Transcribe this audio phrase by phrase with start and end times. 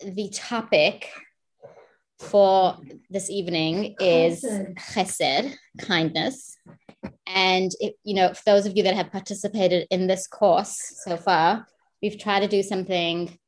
[0.00, 1.10] the topic
[2.18, 2.78] for
[3.10, 6.56] this evening is chesed, kindness.
[7.26, 11.16] And, it, you know, for those of you that have participated in this course so
[11.16, 11.66] far,
[12.02, 13.38] we've tried to do something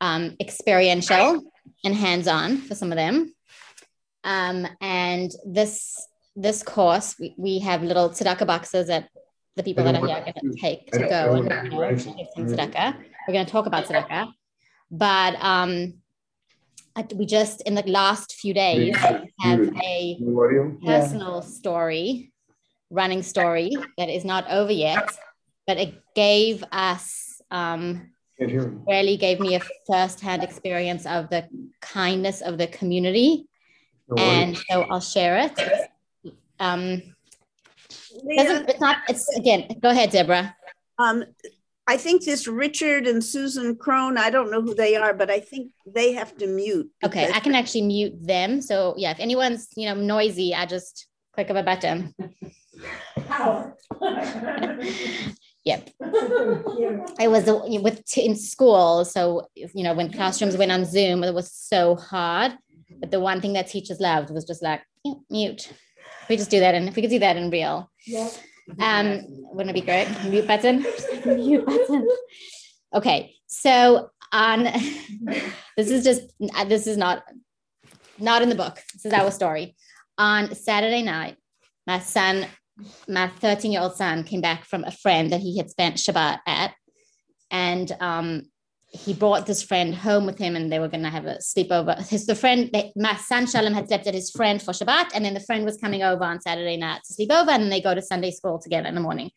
[0.00, 1.42] um, experiential
[1.84, 3.34] and hands-on for some of them.
[4.24, 9.08] Um, and this this course, we, we have little tzedakah boxes that
[9.56, 12.28] the people that are here are going to take to go and you know, give
[12.34, 12.96] some tzedakah.
[13.26, 14.32] We're going to talk about tzedakah.
[14.92, 15.94] But um,
[17.14, 18.94] we just in the last few days
[19.40, 20.18] have a
[20.84, 22.30] personal story,
[22.90, 25.08] running story that is not over yet,
[25.66, 28.10] but it gave us um,
[28.86, 31.48] really gave me a first-hand experience of the
[31.80, 33.46] kindness of the community,
[34.18, 35.58] and so I'll share it.
[36.60, 37.14] Um,
[38.10, 38.98] it's not.
[39.08, 39.68] It's again.
[39.80, 40.54] Go ahead, Deborah.
[40.98, 41.24] Um,
[41.86, 45.40] I think this Richard and Susan Crone, I don't know who they are, but I
[45.40, 46.90] think they have to mute.
[47.04, 48.62] Okay, I can actually mute them.
[48.62, 52.14] So yeah, if anyone's you know noisy, I just click of a button.
[55.64, 55.90] yep.
[57.18, 61.34] I was uh, with in school, so you know when classrooms went on Zoom, it
[61.34, 62.52] was so hard.
[63.00, 64.82] But the one thing that teachers loved was just like
[65.30, 65.72] mute.
[66.28, 67.90] we just do that, and if we could do that in real.
[68.06, 68.30] Yeah.
[68.78, 70.08] Um, wouldn't it be great?
[70.24, 70.84] Mute button.
[71.24, 72.08] Mute button.
[72.94, 74.64] Okay, so on
[75.76, 76.32] this is just
[76.66, 77.22] this is not
[78.18, 78.78] not in the book.
[78.92, 79.74] This is our story.
[80.18, 81.36] On Saturday night,
[81.86, 82.46] my son,
[83.08, 86.38] my 13 year old son, came back from a friend that he had spent Shabbat
[86.46, 86.74] at,
[87.50, 88.42] and um,
[88.92, 91.98] he brought this friend home with him and they were going to have a sleepover.
[92.08, 95.24] His the friend, they, my son Shalom had slept at his friend for Shabbat, and
[95.24, 97.94] then the friend was coming over on Saturday night to sleep over, and they go
[97.94, 99.30] to Sunday school together in the morning.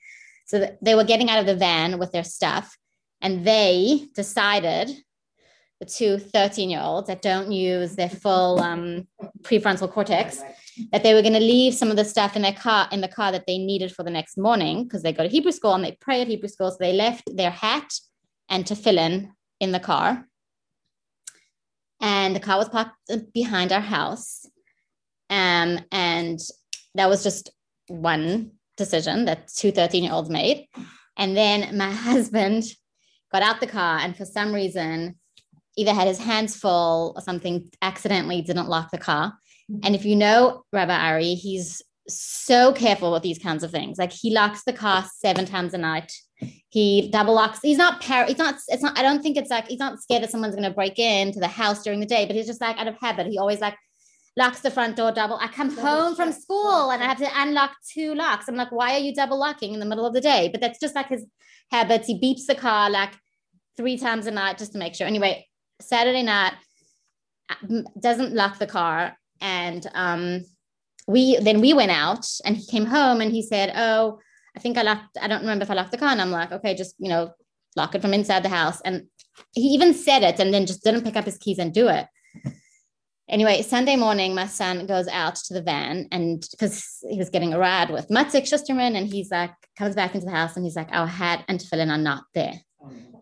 [0.46, 2.76] So they were getting out of the van with their stuff,
[3.22, 4.92] and they decided,
[5.80, 9.08] the two 13 year olds that don't use their full um,
[9.42, 10.42] prefrontal cortex,
[10.92, 13.08] that they were going to leave some of the stuff in their car in the
[13.08, 15.84] car that they needed for the next morning because they go to Hebrew school and
[15.84, 16.72] they pray at Hebrew school.
[16.72, 17.90] So they left their hat
[18.50, 20.26] and tefillin in the car.
[22.02, 22.94] And the car was parked
[23.34, 24.46] behind our house.
[25.30, 26.40] Um, and
[26.94, 27.50] that was just
[27.88, 30.68] one decision that two 13 year olds made.
[31.18, 32.64] And then my husband
[33.32, 35.16] got out the car and for some reason
[35.78, 39.34] either had his hands full or something, accidentally didn't lock the car.
[39.84, 43.98] And if you know Rabbi Ari, he's so careful with these kinds of things.
[43.98, 46.12] Like he locks the car seven times a night.
[46.70, 47.60] He double locks.
[47.62, 48.26] He's not par.
[48.26, 48.56] He's not.
[48.68, 48.98] It's not.
[48.98, 51.48] I don't think it's like he's not scared that someone's going to break into the
[51.48, 52.26] house during the day.
[52.26, 53.28] But he's just like out of habit.
[53.28, 53.76] He always like
[54.38, 55.38] locks the front door double.
[55.42, 58.48] I come home from school and I have to unlock two locks.
[58.48, 60.50] I'm like, why are you double locking in the middle of the day?
[60.52, 61.26] But that's just like his
[61.72, 62.08] habits.
[62.08, 63.14] He beeps the car like
[63.78, 65.08] three times a night just to make sure.
[65.08, 65.48] Anyway,
[65.80, 66.54] Saturday night
[68.00, 70.44] doesn't lock the car and um
[71.08, 74.20] we then we went out and he came home and he said, Oh,
[74.56, 76.10] I think I locked, I don't remember if I locked the car.
[76.10, 77.32] And I'm like, okay, just, you know,
[77.76, 78.82] lock it from inside the house.
[78.82, 79.08] And
[79.52, 82.08] he even said it and then just didn't pick up his keys and do it.
[83.28, 87.56] Anyway, Sunday morning, my son goes out to the van and because he was getting
[87.56, 89.50] a ride with Matzik Schusterman, and he's like,
[89.80, 92.54] comes back into the house and he's like, our hat and tefillin are not there.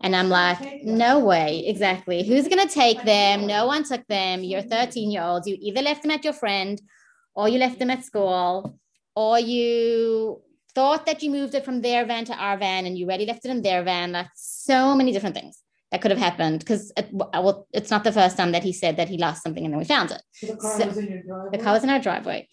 [0.02, 2.22] And I'm like, no way, exactly.
[2.22, 3.46] Who's going to take them?
[3.46, 4.42] No one took them.
[4.42, 5.48] You're 13 year olds.
[5.48, 6.80] You either left them at your friend
[7.34, 8.78] or you left them at school
[9.16, 10.42] or you
[10.74, 13.44] thought that you moved it from their van to our van and you already left
[13.44, 14.12] it in their van.
[14.12, 18.12] Like so many different things that could have happened because it, well, it's not the
[18.12, 20.22] first time that he said that he lost something and then we found it.
[20.32, 21.56] So the, car so, was in your driveway?
[21.56, 22.48] the car was in our driveway.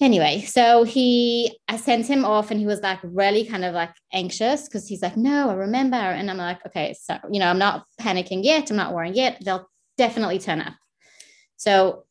[0.00, 3.94] Anyway, so he, I sent him off and he was like really kind of like
[4.12, 5.96] anxious because he's like, no, I remember.
[5.96, 8.70] And I'm like, okay, so, you know, I'm not panicking yet.
[8.70, 9.40] I'm not worrying yet.
[9.44, 10.74] They'll definitely turn up.
[11.56, 12.04] So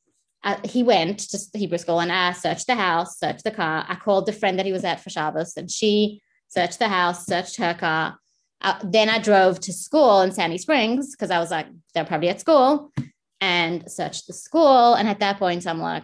[0.43, 3.85] uh, he went to Hebrew school and I searched the house, searched the car.
[3.87, 7.25] I called the friend that he was at for Shabbos and she searched the house,
[7.25, 8.17] searched her car.
[8.61, 12.29] Uh, then I drove to school in Sandy Springs because I was like, they're probably
[12.29, 12.91] at school
[13.39, 14.95] and searched the school.
[14.95, 16.03] And at that point, I'm like,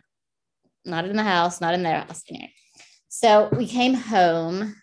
[0.85, 2.23] not in the house, not in their house.
[2.29, 2.53] Anyway.
[3.09, 4.75] So we came home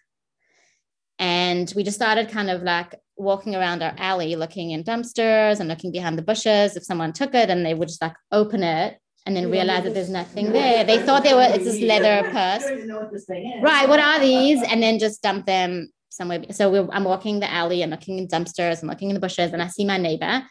[1.19, 5.69] and we just started kind of like walking around our alley looking in dumpsters and
[5.69, 8.99] looking behind the bushes if someone took it and they would just like open it
[9.27, 10.85] and then realize that there's nothing there.
[10.85, 12.65] They thought they were it's this leather purse.
[13.63, 14.63] Right, what are these?
[14.63, 16.45] And then just dump them somewhere.
[16.51, 19.63] So I'm walking the alley and looking in dumpsters and looking in the bushes, and
[19.63, 20.45] I see my neighbor.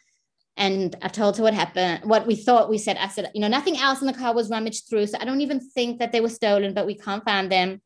[0.56, 2.70] And I told her what happened, what we thought.
[2.70, 5.08] We said, I said, you know, nothing else in the car was rummaged through.
[5.08, 7.82] So I don't even think that they were stolen, but we can't find them.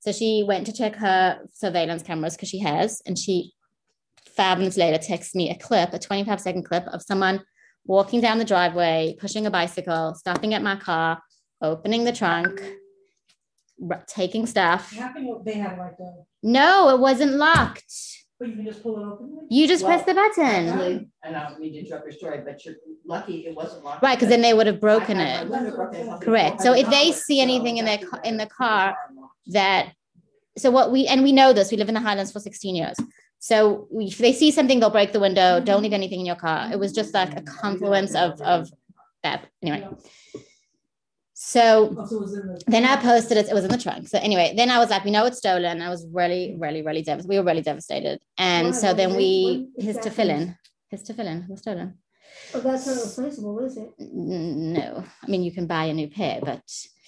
[0.00, 3.52] So she went to check her surveillance cameras because she has, and she
[4.36, 7.42] five minutes later texts me a clip, a 25 second clip of someone
[7.88, 11.20] walking down the driveway, pushing a bicycle, stopping at my car,
[11.60, 12.62] opening the trunk,
[14.06, 14.90] taking stuff.
[15.44, 16.12] They have like a.
[16.42, 17.92] No, it wasn't locked.
[18.38, 19.46] But you can just pull it open.
[19.50, 21.10] You just Well, press the button.
[21.24, 24.00] And I don't mean to interrupt your story, but you're lucky it wasn't locked.
[24.02, 25.48] Right, because then they would have broken I- I- I it.
[25.48, 26.20] wouldn't have broken it.
[26.20, 26.60] Correct.
[26.60, 28.96] So if they see anything in their ca- in the car
[29.48, 29.92] that
[30.56, 32.96] so what we and we know this, we live in the Highlands for 16 years.
[33.38, 35.56] So we, if they see something, they'll break the window.
[35.56, 35.64] Mm-hmm.
[35.64, 36.70] Don't leave anything in your car.
[36.72, 37.58] It was just like a mm-hmm.
[37.58, 38.70] confluence of of
[39.22, 39.46] that.
[39.62, 39.86] Anyway.
[41.40, 43.48] So so it was in the- then I posted it.
[43.48, 44.08] It was in the trunk.
[44.08, 45.80] So anyway, then I was like, we know it's stolen.
[45.80, 47.28] I was really, really, really devastated.
[47.28, 48.20] We were really devastated.
[48.36, 50.56] And so then we his tefillin.
[50.90, 51.98] His tefillin was stolen.
[52.54, 53.90] Oh, that's not replaceable, is it?
[53.98, 56.62] No, I mean you can buy a new pair, but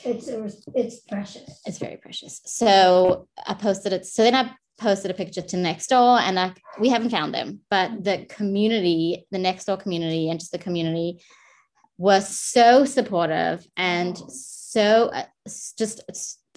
[0.05, 0.29] It's,
[0.75, 1.61] it's precious.
[1.67, 2.41] it's very precious.
[2.47, 4.07] So I posted it.
[4.07, 7.61] So then I posted a picture to next door, and I we haven't found them,
[7.71, 11.23] but the community, the next door community, and just the community
[11.99, 15.25] was so supportive and so uh,
[15.77, 16.03] just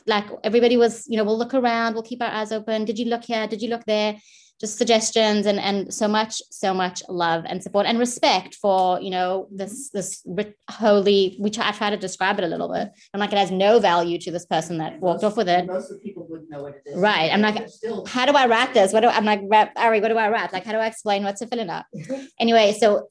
[0.05, 2.85] like everybody was, you know, we'll look around, we'll keep our eyes open.
[2.85, 3.47] Did you look here?
[3.47, 4.17] Did you look there?
[4.59, 9.09] Just suggestions and and so much, so much love and support and respect for you
[9.09, 10.23] know this this
[10.69, 11.35] holy.
[11.39, 12.89] We try, I try to describe it a little bit.
[13.13, 15.65] I'm like it has no value to this person that walked off with it.
[15.65, 16.95] Most of the people wouldn't know what it is.
[16.95, 18.05] Right, I'm like, Still.
[18.05, 18.93] how do I wrap this?
[18.93, 19.41] What do I'm like,
[19.75, 21.85] Ari, what do I wrap Like, how do I explain what's a filling up?
[22.39, 23.09] Anyway, so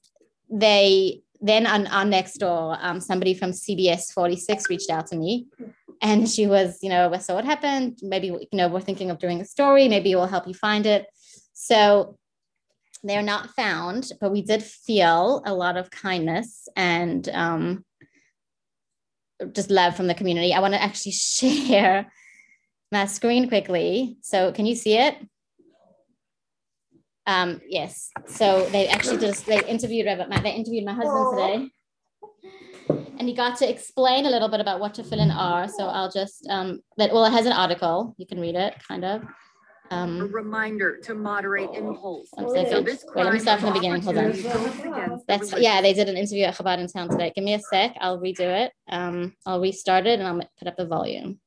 [0.50, 5.46] they then on, our next door, um, somebody from CBS 46 reached out to me
[6.00, 7.98] and she was, you know, so what happened?
[8.02, 9.88] Maybe, you know, we're thinking of doing a story.
[9.88, 11.06] Maybe it will help you find it.
[11.62, 12.18] So
[13.04, 17.84] they're not found, but we did feel a lot of kindness and um,
[19.52, 20.52] just love from the community.
[20.52, 22.10] I want to actually share
[22.90, 24.16] my screen quickly.
[24.22, 25.14] So can you see it?
[27.28, 28.10] Um, yes.
[28.26, 30.06] So they actually just they interviewed.
[30.06, 31.70] They interviewed my husband today.
[33.18, 35.68] And he got to explain a little bit about what tefillin are.
[35.68, 38.16] So I'll just um that well, it has an article.
[38.18, 39.22] You can read it, kind of.
[39.92, 42.30] A Um reminder to moderate impulse.
[42.32, 42.62] one Oh, yeah.
[42.64, 42.86] second.
[42.86, 44.02] this Wait, let me crime start from the of beginning.
[44.02, 44.24] Hold on.
[44.24, 47.30] opportunity goes against the That's yeah, they did an interview at Chabad Intown today.
[47.34, 47.94] Give me a sec.
[48.00, 48.72] I'll redo it.
[48.88, 51.40] Um, I'll restart it and I'll put up the volume.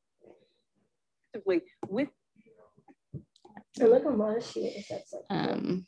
[1.44, 1.64] with
[3.80, 4.86] And look how modest she is.
[4.90, 5.24] That's like.
[5.32, 5.88] Um,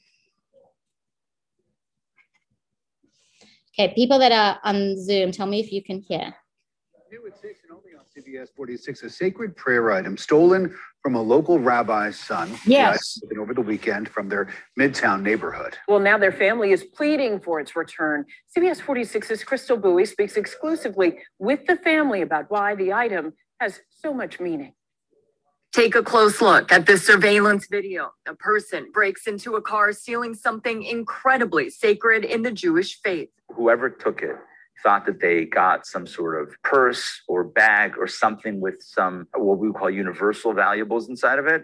[3.77, 6.33] okay, people that are on Zoom, tell me if you can hear.
[7.09, 11.21] New at six and only on CBS 46, a sacred prayer item stolen from a
[11.21, 12.51] local rabbi's son.
[12.65, 13.19] Yes.
[13.21, 15.77] Taken Over the weekend from their Midtown neighborhood.
[15.87, 18.25] Well, now their family is pleading for its return.
[18.55, 24.13] CBS 46's Crystal Bui speaks exclusively with the family about why the item has so
[24.13, 24.73] much meaning.
[25.71, 28.11] Take a close look at this surveillance video.
[28.27, 33.29] A person breaks into a car stealing something incredibly sacred in the Jewish faith.
[33.55, 34.35] whoever took it
[34.83, 39.57] thought that they got some sort of purse or bag or something with some what
[39.57, 41.63] we would call universal valuables inside of it.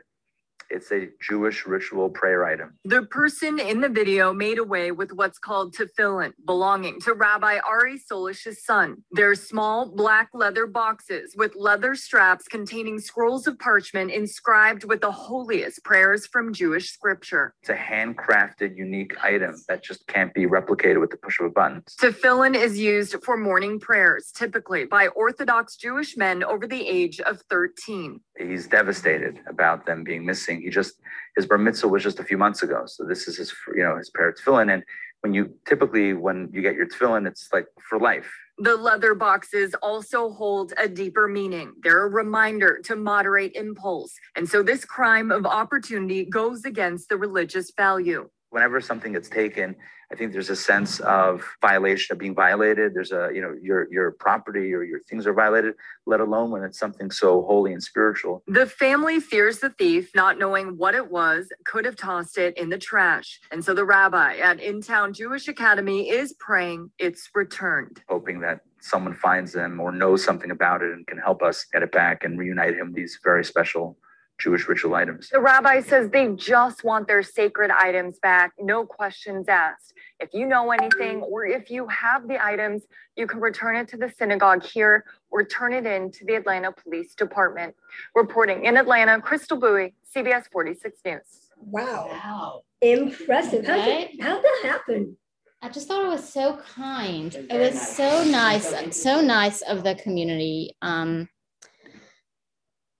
[0.73, 2.73] It's a Jewish ritual prayer item.
[2.83, 7.99] The person in the video made away with what's called tefillin, belonging to Rabbi Ari
[7.99, 9.03] Sollish's son.
[9.11, 15.11] They're small black leather boxes with leather straps containing scrolls of parchment inscribed with the
[15.11, 17.53] holiest prayers from Jewish scripture.
[17.61, 21.49] It's a handcrafted, unique item that just can't be replicated with the push of a
[21.51, 21.83] button.
[22.01, 27.43] Tefillin is used for morning prayers, typically by Orthodox Jewish men over the age of
[27.51, 28.19] 13.
[28.39, 30.62] He's devastated about them being missing.
[30.63, 30.95] He just
[31.35, 33.97] his bar mitzvah was just a few months ago, so this is his you know
[33.97, 34.73] his of tefillin.
[34.73, 34.83] And
[35.21, 38.31] when you typically when you get your tefillin, it's like for life.
[38.59, 41.73] The leather boxes also hold a deeper meaning.
[41.81, 44.13] They're a reminder to moderate impulse.
[44.35, 48.29] And so this crime of opportunity goes against the religious value.
[48.53, 49.75] Whenever something gets taken,
[50.11, 52.93] I think there's a sense of violation of being violated.
[52.93, 55.73] There's a, you know, your your property or your things are violated,
[56.05, 58.43] let alone when it's something so holy and spiritual.
[58.45, 62.69] The family fears the thief, not knowing what it was, could have tossed it in
[62.69, 63.41] the trash.
[63.49, 68.03] And so the rabbi at Intown Jewish Academy is praying it's returned.
[68.07, 71.81] Hoping that someone finds them or knows something about it and can help us get
[71.81, 73.97] it back and reunite him with these very special
[74.39, 75.29] Jewish ritual items.
[75.29, 79.93] The rabbi says they just want their sacred items back, no questions asked.
[80.19, 82.83] If you know anything or if you have the items,
[83.15, 86.71] you can return it to the synagogue here or turn it in to the Atlanta
[86.71, 87.75] Police Department.
[88.15, 91.19] Reporting in Atlanta, Crystal Bui, CBS 46 News.
[91.57, 92.07] Wow.
[92.11, 92.61] Wow.
[92.81, 93.65] Impressive.
[93.65, 94.09] How'd, Right?
[94.13, 95.17] it- how'd that happen?
[95.61, 97.33] I just thought it was so kind.
[97.33, 97.95] It was nice.
[97.95, 100.75] so nice, So so nice of the community.
[100.81, 101.29] Um,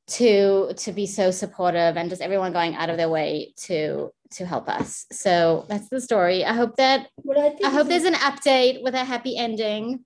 [0.06, 4.46] to to be so supportive and just everyone going out of their way to to
[4.46, 5.06] help us.
[5.12, 6.44] So that's the story.
[6.44, 10.04] I hope that What I think I hope there's an update with a happy ending.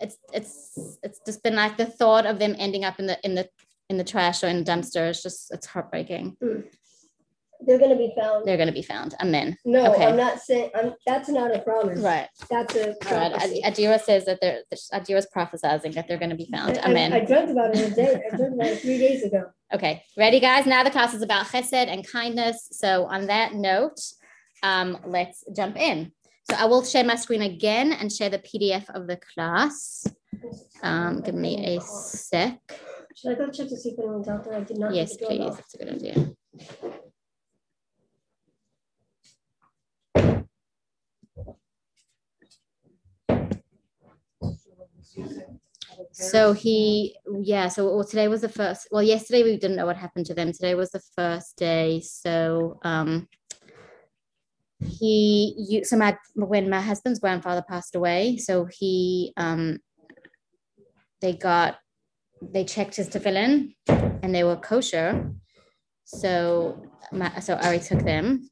[0.00, 3.34] It's it's it's just been like the thought of them ending up in the in
[3.34, 3.48] the
[3.90, 5.08] in the trash or in the dumpster.
[5.08, 6.36] It's just it's heartbreaking.
[6.42, 6.64] Mm.
[7.66, 8.44] They're gonna be found.
[8.46, 9.14] They're gonna be found.
[9.20, 9.56] Amen.
[9.64, 10.06] No, okay.
[10.06, 12.00] I'm not saying, I'm, that's not a promise.
[12.00, 12.28] Right.
[12.50, 13.32] That's a right.
[13.64, 16.78] Adira says that they're Adira's prophesizing that they're gonna be found.
[16.78, 19.44] I- I- I dreamt about it a day, I dreamt about it three days ago.
[19.72, 20.02] Okay.
[20.16, 20.66] Ready, guys?
[20.66, 22.68] Now the class is about chesed and kindness.
[22.72, 24.00] So on that note,
[24.62, 26.12] um, let's jump in.
[26.50, 30.06] So I will share my screen again and share the PDF of the class.
[30.82, 32.58] Um, give me a sec.
[33.16, 34.54] Should I go check to see if anyone's out there?
[34.54, 34.92] I did not.
[34.94, 35.54] Yes, please.
[35.54, 36.32] That's a good idea.
[46.12, 47.68] So he, yeah.
[47.68, 48.88] So well, today was the first.
[48.90, 50.52] Well, yesterday we didn't know what happened to them.
[50.52, 52.00] Today was the first day.
[52.00, 53.28] So um,
[54.80, 59.78] he, you, so my when my husband's grandfather passed away, so he, um,
[61.20, 61.78] they got,
[62.42, 65.32] they checked his tefillin, and they were kosher.
[66.04, 68.50] So my, so Ari took them,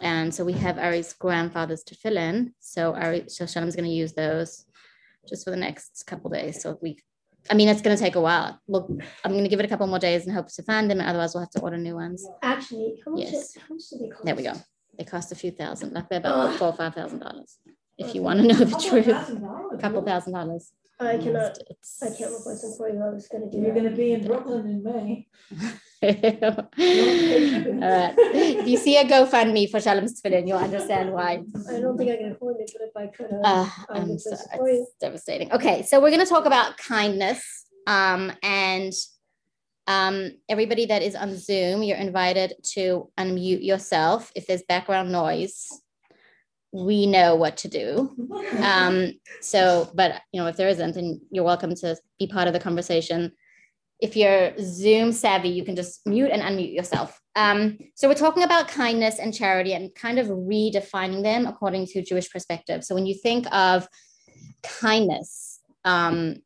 [0.00, 2.52] and so we have Ari's grandfather's tefillin.
[2.60, 4.64] So Ari, so Shalom's going to use those
[5.28, 6.60] just for the next couple days.
[6.62, 6.98] So we,
[7.50, 8.58] I mean, it's going to take a while.
[8.68, 8.88] Look,
[9.24, 11.00] I'm going to give it a couple more days and hope to find them.
[11.00, 12.26] Otherwise, we'll have to order new ones.
[12.42, 13.56] Actually, how much, Yes.
[13.56, 14.24] how much do they cost?
[14.24, 14.52] There we go.
[14.98, 17.58] They cost a few thousand, like they're about four or five thousand dollars.
[17.98, 20.72] If you want to know the truth, a couple thousand dollars.
[21.00, 23.00] I cannot, It's- I can't replace them for you.
[23.00, 25.28] I was gonna do You're gonna be in Brooklyn in May.
[26.02, 28.14] All right.
[28.16, 31.42] If you see a GoFundMe for Shalom's tefillin, you'll understand why.
[31.68, 34.30] I don't think I can afford it, but if I could, uh, I I'm so,
[34.30, 34.82] place it for you.
[34.82, 35.52] it's devastating.
[35.52, 37.66] Okay, so we're going to talk about kindness.
[37.88, 38.92] Um, and
[39.88, 44.30] um, everybody that is on Zoom, you're invited to unmute yourself.
[44.36, 45.68] If there's background noise,
[46.70, 48.14] we know what to do.
[48.58, 52.54] Um, so, but you know, if there isn't, then you're welcome to be part of
[52.54, 53.32] the conversation.
[54.00, 57.20] If you're Zoom savvy, you can just mute and unmute yourself.
[57.34, 62.02] Um, so we're talking about kindness and charity and kind of redefining them according to
[62.02, 62.84] Jewish perspective.
[62.84, 63.88] So when you think of
[64.62, 66.36] kindness, um,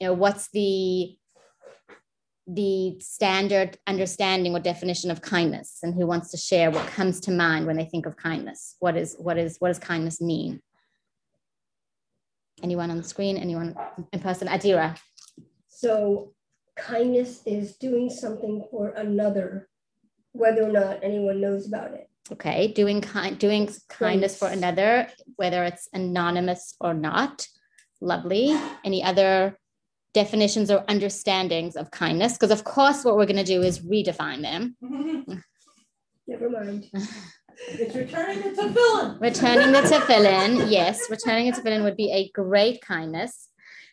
[0.00, 1.16] you know, what's the
[2.46, 5.78] the standard understanding or definition of kindness?
[5.82, 8.76] And who wants to share what comes to mind when they think of kindness?
[8.80, 10.60] What is what is what does kindness mean?
[12.62, 13.36] Anyone on the screen?
[13.36, 13.76] Anyone
[14.12, 14.48] in person?
[14.48, 14.98] Adira.
[15.68, 16.34] So
[16.86, 19.68] kindness is doing something for another,
[20.32, 22.08] whether or not anyone knows about it.
[22.30, 24.90] okay doing kind doing kindness for another
[25.40, 27.34] whether it's anonymous or not
[28.00, 28.46] lovely
[28.84, 29.58] any other
[30.14, 34.40] definitions or understandings of kindness because of course what we're going to do is redefine
[34.48, 34.62] them
[36.28, 36.88] Never mind.
[37.68, 39.20] It's returning the tefillin.
[39.20, 43.48] Returning the tefillin, yes, returning the tefillin would be a great kindness.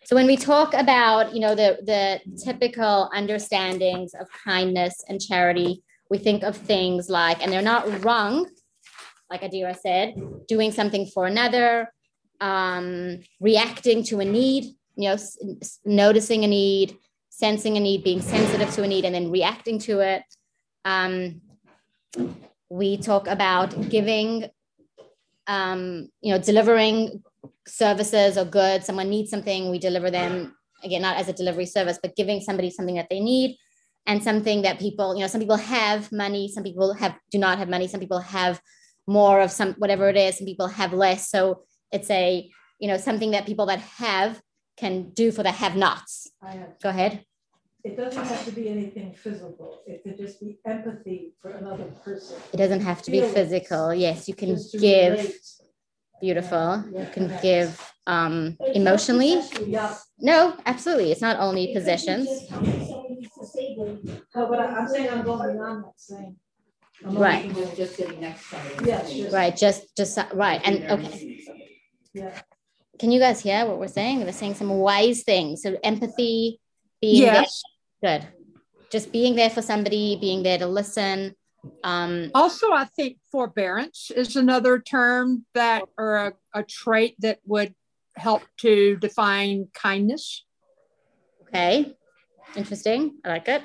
[0.10, 5.84] So when we talk about, you know, the the typical understandings of kindness and charity,
[6.10, 8.50] we think of things like, and they're not wrong,
[9.30, 10.16] like Adira said,
[10.48, 11.94] doing something for another,
[12.42, 14.64] um, reacting to a need,
[14.96, 15.38] you know, s-
[15.86, 16.98] noticing a need,
[17.30, 20.24] sensing a need, being sensitive to a need, and then reacting to it.
[20.86, 21.40] Um,
[22.72, 24.50] we talk about giving
[25.46, 27.24] um, you know, delivering
[27.68, 28.86] services or goods.
[28.86, 32.70] Someone needs something, we deliver them again, not as a delivery service, but giving somebody
[32.70, 33.58] something that they need
[34.08, 37.58] and something that people, you know, some people have money, some people have do not
[37.58, 38.62] have money, some people have
[39.08, 41.30] more of some whatever it is, some people have less.
[41.30, 44.42] So it's a, you know, something that people that have
[44.78, 46.32] can do for the have-nots.
[46.42, 47.26] Have- Go ahead.
[47.84, 49.82] It doesn't have to be anything physical.
[49.88, 52.38] It could just be empathy for another person.
[52.54, 53.94] It doesn't have to be physical.
[53.94, 55.36] Yes, you can give relate.
[56.22, 56.84] Beautiful.
[56.92, 59.42] You can give um But it's not emotionally.
[60.20, 61.12] No, absolutely.
[61.12, 62.28] It's not only It could be possessions.
[62.28, 64.06] just helping someone who's disabled.
[64.36, 66.36] no, but I- I'm saying I'm going beyond that saying.
[67.04, 67.42] I'm only Right.
[67.54, 68.86] thinking Just, just next to.
[68.86, 69.30] Yeah, sure.
[69.32, 70.62] Right, just just right.
[70.66, 71.40] And okay.
[73.00, 74.20] Can you guys hear what we're saying?
[74.26, 75.62] We're saying some wise things.
[75.64, 76.60] So empathy,
[77.02, 77.62] being Yes.
[78.02, 78.20] there.
[78.20, 78.28] Good.
[78.92, 81.36] Just being there for somebody, being there to listen.
[81.84, 87.74] Um, Also, I think forbearance is another term that, or a, a trait that would
[88.16, 90.46] help to define kindness.
[91.44, 91.96] okay.
[92.56, 93.20] Interesting.
[93.24, 93.62] I like it.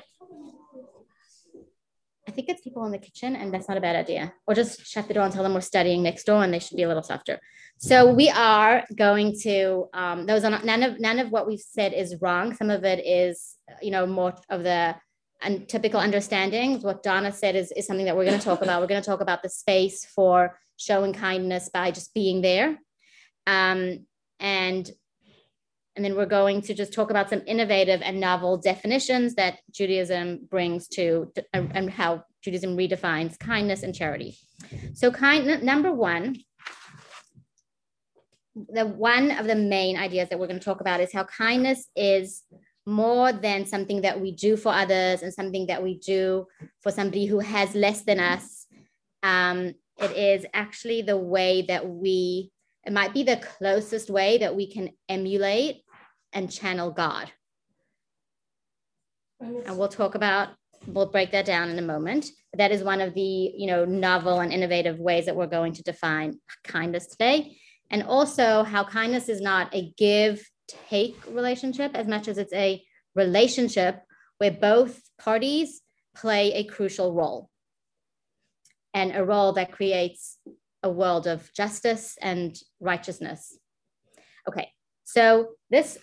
[2.27, 4.33] I think it's people in the kitchen, and that's not a bad idea.
[4.47, 6.77] Or just shut the door and tell them we're studying next door, and they should
[6.77, 7.39] be a little softer.
[7.79, 9.89] So we are going to.
[9.95, 12.55] Um, those are not, none of none of what we've said is wrong.
[12.55, 14.97] Some of it is, you know, more of the
[15.43, 16.83] and typical understandings.
[16.83, 18.81] What Donna said is, is something that we're going to talk about.
[18.81, 22.79] We're going to talk about the space for showing kindness by just being there.
[23.47, 24.07] Um,
[24.41, 24.91] and
[25.97, 30.41] and then we're going to just talk about some innovative and novel definitions that Judaism
[30.51, 34.37] brings to and how Judaism redefines kindness and charity.
[34.95, 36.37] So, kind number one,
[38.55, 41.87] the one of the main ideas that we're going to talk about is how kindness
[41.95, 42.43] is
[42.87, 46.47] more than something that we do for others and something that we do
[46.83, 48.67] for somebody who has less than us.
[49.23, 52.51] Um, it is actually the way that we,
[52.85, 55.83] it might be the closest way that we can emulate
[56.33, 57.31] and channel God.
[59.41, 60.49] And we'll talk about,
[60.87, 62.27] we'll break that down in a moment.
[62.57, 65.83] That is one of the, you know, novel and innovative ways that we're going to
[65.83, 67.57] define kindness today.
[67.91, 72.83] And also how kindness is not a give take relationship as much as it's a
[73.15, 74.01] relationship
[74.39, 75.81] where both parties
[76.15, 77.51] play a crucial role
[78.93, 80.39] and a role that creates
[80.83, 83.59] a world of justice and righteousness.
[84.49, 84.69] Okay,
[85.05, 85.99] so this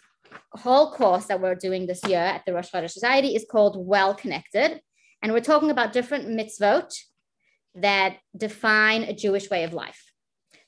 [0.53, 4.13] whole course that we're doing this year at the Rosh Chodesh Society is called Well
[4.13, 4.81] Connected.
[5.21, 6.91] And we're talking about different mitzvot
[7.75, 10.11] that define a Jewish way of life.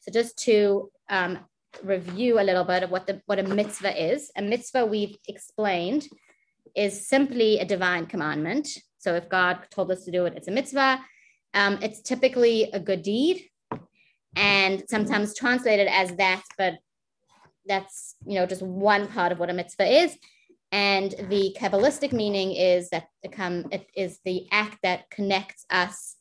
[0.01, 1.39] So just to um,
[1.83, 4.31] review a little bit of what the what a mitzvah is.
[4.37, 6.07] A mitzvah we've explained
[6.75, 8.67] is simply a divine commandment.
[8.99, 10.99] So if God told us to do it, it's a mitzvah.
[11.53, 13.49] Um, it's typically a good deed,
[14.35, 16.75] and sometimes translated as that, but
[17.65, 20.17] that's you know just one part of what a mitzvah is.
[20.71, 26.15] And the Kabbalistic meaning is that it, come it is the act that connects us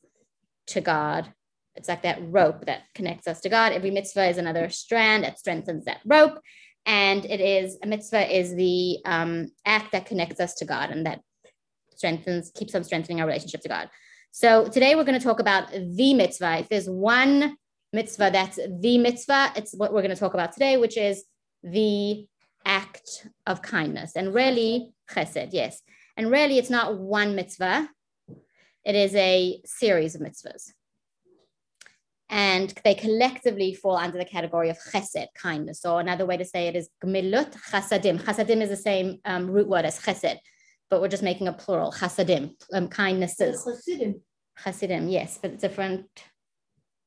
[0.66, 1.32] to God
[1.74, 3.72] it's like that rope that connects us to God.
[3.72, 6.38] Every mitzvah is another strand that strengthens that rope.
[6.84, 11.06] And it is a mitzvah is the um, act that connects us to God and
[11.06, 11.20] that
[11.94, 13.88] strengthens, keeps on strengthening our relationship to God.
[14.32, 16.58] So today we're going to talk about the mitzvah.
[16.58, 17.56] If there's one
[17.92, 21.24] mitzvah that's the mitzvah, it's what we're going to talk about today, which is
[21.62, 22.26] the
[22.64, 24.16] act of kindness.
[24.16, 25.80] And really, chesed, yes.
[26.16, 27.88] And really, it's not one mitzvah,
[28.84, 30.72] it is a series of mitzvahs
[32.32, 35.82] and they collectively fall under the category of chesed, kindness.
[35.82, 38.18] So another way to say it is gmilut chasadim.
[38.22, 40.38] Chasadim is the same um, root word as chesed,
[40.88, 43.62] but we're just making a plural, chasadim, um, kindnesses.
[43.62, 44.22] Chassidim.
[44.64, 46.06] Chassidim, yes, but different.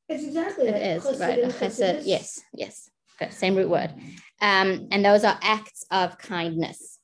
[0.08, 3.96] It's exactly It is, right, chesed, yes, yes, okay, same root word.
[4.42, 7.00] Um, and those are acts of kindness.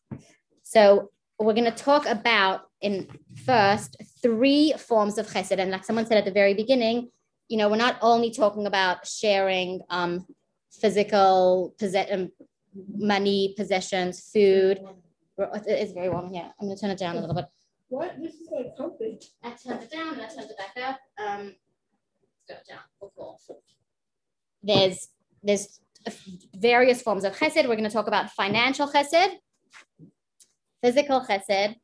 [0.62, 3.08] So we're going to talk about in
[3.48, 5.58] first three forms of chesed.
[5.58, 7.10] And like someone said at the very beginning,
[7.52, 10.26] you know, we're not only talking about sharing um,
[10.72, 12.32] physical possess- um,
[12.98, 14.80] money, possessions, food.
[15.38, 16.50] It is very warm here.
[16.58, 17.48] I'm going to turn it down a little bit.
[17.90, 18.16] What?
[18.22, 19.20] This is like comfy.
[19.44, 21.00] I turned it down and I turned it back up.
[21.22, 21.54] Um,
[22.48, 23.12] let's go down.
[23.18, 23.38] Cool.
[24.64, 25.10] There's
[25.44, 25.82] there's
[26.56, 27.68] various forms of chesed.
[27.68, 29.34] We're going to talk about financial chesed,
[30.82, 31.76] physical chesed,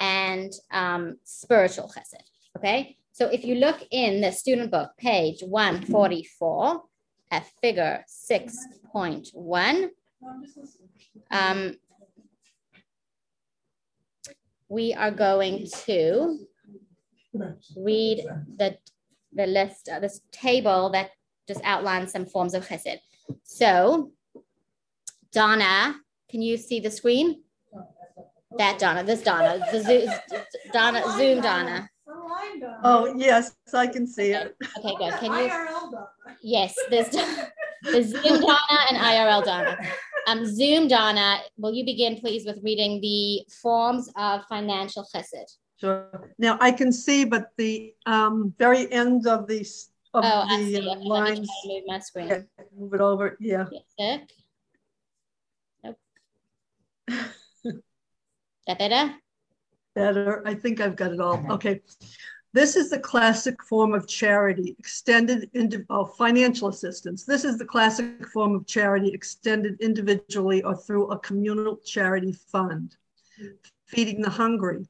[0.00, 2.24] and um, spiritual chesed.
[2.58, 2.96] Okay.
[3.14, 6.82] So if you look in the student book, page 144,
[7.30, 9.88] at figure 6.1,
[11.30, 11.76] um,
[14.68, 16.40] we are going to
[17.76, 18.26] read
[18.58, 18.78] the,
[19.32, 21.10] the list, uh, this table that
[21.46, 22.98] just outlines some forms of chesed.
[23.44, 24.10] So,
[25.30, 25.94] Donna,
[26.28, 27.44] can you see the screen?
[28.58, 29.82] That Donna, this Donna, the
[31.16, 31.88] Zoom, Donna,
[32.50, 32.78] Zoom Donna.
[32.84, 34.56] Oh, yes, I can see it.
[34.78, 35.14] Okay, good.
[35.20, 35.50] Can you?
[36.42, 37.08] Yes, there's
[37.82, 39.78] the Zoom Donna and IRL Donna.
[40.26, 45.56] Um, Zoom Donna, will you begin please with reading the forms of financial chesed?
[45.80, 46.32] Sure.
[46.38, 49.60] Now I can see, but the um, very end of the
[50.14, 50.88] of oh, I the see.
[50.88, 51.50] uh, Okay, lines.
[51.66, 52.32] move my screen.
[52.32, 52.44] Okay,
[52.78, 53.36] Move it over.
[53.40, 53.66] Yeah.
[53.98, 54.20] Yes,
[55.82, 55.98] Nope.
[58.66, 59.14] that better?
[59.94, 60.42] Better.
[60.46, 61.44] I think I've got it all.
[61.50, 61.80] Okay.
[62.54, 67.24] This is the classic form of charity, extended into oh, financial assistance.
[67.24, 72.94] This is the classic form of charity extended individually or through a communal charity fund.
[73.86, 74.86] Feeding the hungry.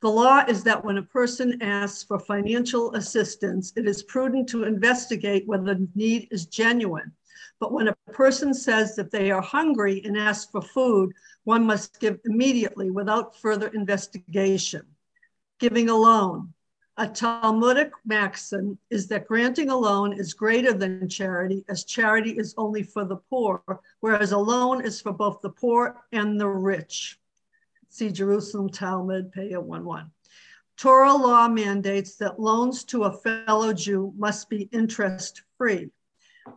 [0.00, 4.64] The law is that when a person asks for financial assistance, it is prudent to
[4.64, 7.12] investigate whether the need is genuine.
[7.60, 11.12] But when a person says that they are hungry and asks for food,
[11.44, 14.86] one must give immediately without further investigation.
[15.60, 16.54] Giving a loan.
[16.98, 22.54] A Talmudic maxim is that granting a loan is greater than charity, as charity is
[22.58, 23.62] only for the poor,
[24.00, 27.18] whereas a loan is for both the poor and the rich.
[27.88, 30.10] See Jerusalem Talmud, Peah 1 1.
[30.76, 35.90] Torah law mandates that loans to a fellow Jew must be interest free.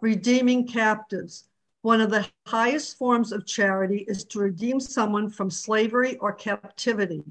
[0.01, 1.47] Redeeming captives.
[1.81, 7.23] One of the highest forms of charity is to redeem someone from slavery or captivity.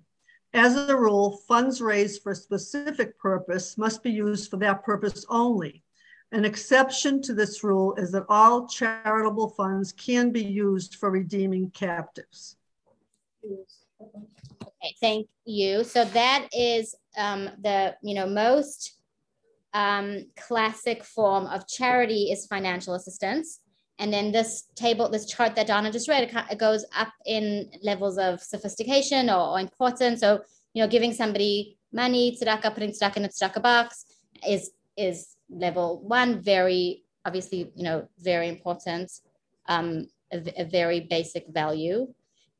[0.54, 5.26] As a rule, funds raised for a specific purpose must be used for that purpose
[5.28, 5.82] only.
[6.30, 11.70] An exception to this rule is that all charitable funds can be used for redeeming
[11.70, 12.56] captives.
[13.44, 15.82] Okay, thank you.
[15.82, 18.96] So that is um, the you know most
[19.72, 23.60] um, classic form of charity is financial assistance.
[23.98, 28.18] And then this table, this chart that Donna just read, it goes up in levels
[28.18, 30.20] of sophistication or, or importance.
[30.20, 30.40] So,
[30.72, 34.06] you know, giving somebody money, tzedakah, putting tzedakah in a tzedakah box
[34.46, 36.40] is is level one.
[36.42, 39.10] Very obviously, you know, very important,
[39.68, 42.12] um, a, a very basic value.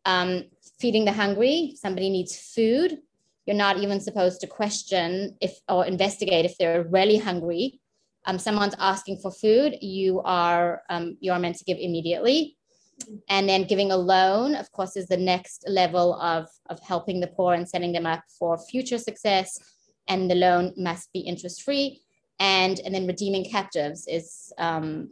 [0.06, 0.44] Um,
[0.78, 2.98] feeding the hungry, somebody needs food.
[3.46, 7.80] You're not even supposed to question if or investigate if they're really hungry
[8.26, 12.56] um, someone's asking for food, you are um, you are meant to give immediately.
[13.28, 17.26] And then giving a loan, of course, is the next level of, of helping the
[17.26, 19.58] poor and setting them up for future success.
[20.06, 22.02] And the loan must be interest free.
[22.38, 25.10] And, and then redeeming captives is, um,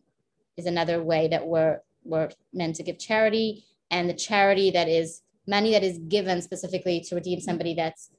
[0.57, 3.65] is another way that we're, we're meant to give charity.
[3.91, 8.11] And the charity that is money that is given specifically to redeem somebody that's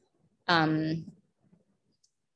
[0.47, 1.06] um,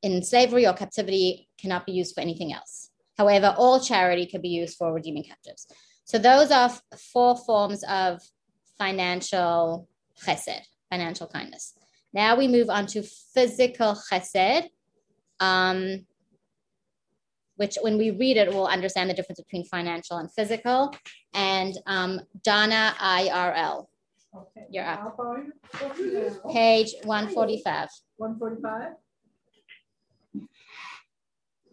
[0.01, 2.89] in slavery or captivity cannot be used for anything else.
[3.17, 5.67] However, all charity could be used for redeeming captives.
[6.05, 6.71] So those are
[7.11, 8.21] four forms of
[8.77, 9.87] financial
[10.23, 11.73] chesed, financial kindness.
[12.13, 14.69] Now we move on to physical chesed,
[15.39, 16.05] um,
[17.55, 20.95] which when we read it, we'll understand the difference between financial and physical.
[21.33, 23.87] And um, Donna IRL.
[24.35, 24.67] Okay.
[24.69, 24.99] You're up.
[24.99, 26.41] How far are you?
[26.51, 27.89] Page 145.
[28.17, 28.91] One forty-five?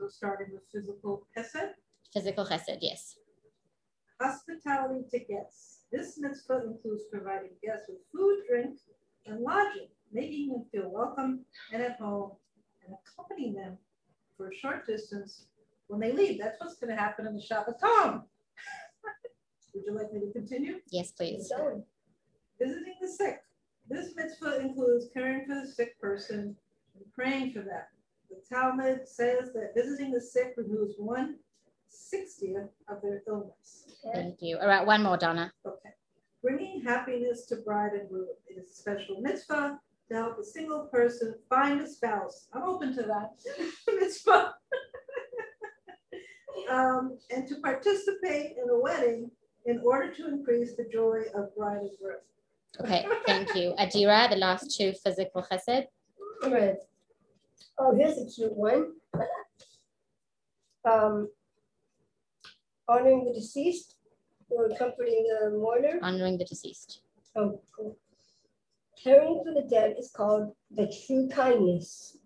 [0.04, 1.72] So starting with physical chesed,
[2.12, 3.16] Physical chesed, yes.
[4.20, 5.84] hospitality to guests.
[5.90, 8.78] This mitzvah includes providing guests with food, drink,
[9.24, 12.32] and lodging, making them feel welcome and at home,
[12.84, 13.78] and accompanying them
[14.36, 15.46] for a short distance
[15.86, 16.38] when they leave.
[16.38, 18.24] That's what's going to happen in the Shabbaton.
[19.74, 20.80] Would you like me to continue?
[20.90, 21.50] Yes, please.
[22.60, 23.40] Visiting the sick.
[23.88, 26.54] This mitzvah includes caring for the sick person
[26.94, 27.84] and praying for them.
[28.34, 31.36] The Talmud says that visiting the sick removes one
[31.88, 33.86] sixtieth of their illness.
[34.12, 34.58] Thank you.
[34.58, 35.52] All right, one more, Donna.
[35.64, 35.90] Okay.
[36.42, 38.26] Bringing happiness to bride and groom.
[38.50, 39.78] is a special mitzvah
[40.10, 42.48] to help a single person find a spouse.
[42.52, 43.30] I'm open to that
[44.00, 44.54] mitzvah.
[46.70, 49.30] um, and to participate in a wedding
[49.66, 52.18] in order to increase the joy of bride and groom.
[52.80, 53.74] Okay, thank you.
[53.78, 55.86] Adira, the last two physical chesed.
[56.42, 56.76] Right.
[57.78, 58.92] Oh, here's a cute one.
[60.84, 61.30] Um,
[62.88, 63.96] honoring the deceased
[64.48, 65.98] or comforting the mourner.
[66.02, 67.00] Honoring the deceased.
[67.34, 67.96] Oh, cool.
[69.02, 72.18] Caring for the dead is called the true kindness.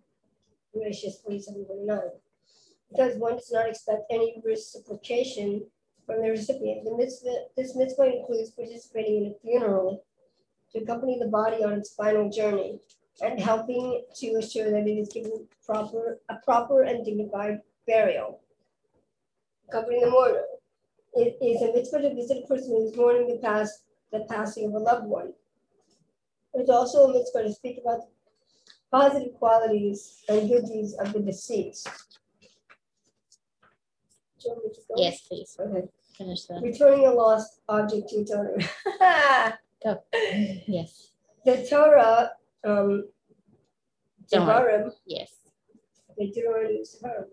[0.75, 2.11] Genesis 4729.
[2.91, 5.67] Because one does not expect any reciprocation
[6.07, 6.85] from the recipient.
[6.85, 10.05] The mitzvah, this mitzvah includes participating in a funeral
[10.73, 12.81] to accompany the body on its final journey
[13.23, 18.41] and helping to assure that it is given proper a proper and dignified burial.
[19.71, 20.45] Covering the mourner.
[21.15, 24.67] It is a mitzvah to visit a person who is mourning the past, the passing
[24.67, 25.33] of a loved one.
[26.55, 28.01] It's also a mitzvah to speak about
[28.91, 31.89] positive qualities and good deeds of the deceased.
[34.41, 34.95] Do you want me to go?
[34.97, 35.57] Yes, please.
[35.61, 35.89] Okay.
[36.17, 36.61] Finish the.
[36.63, 38.59] Returning a lost object to its owner.
[39.83, 40.03] Go.
[40.67, 41.11] Yes.
[41.45, 42.33] the Torah,
[42.65, 43.09] um,
[44.33, 44.91] worry.
[45.07, 45.35] Yes.
[46.17, 46.79] the Devarim,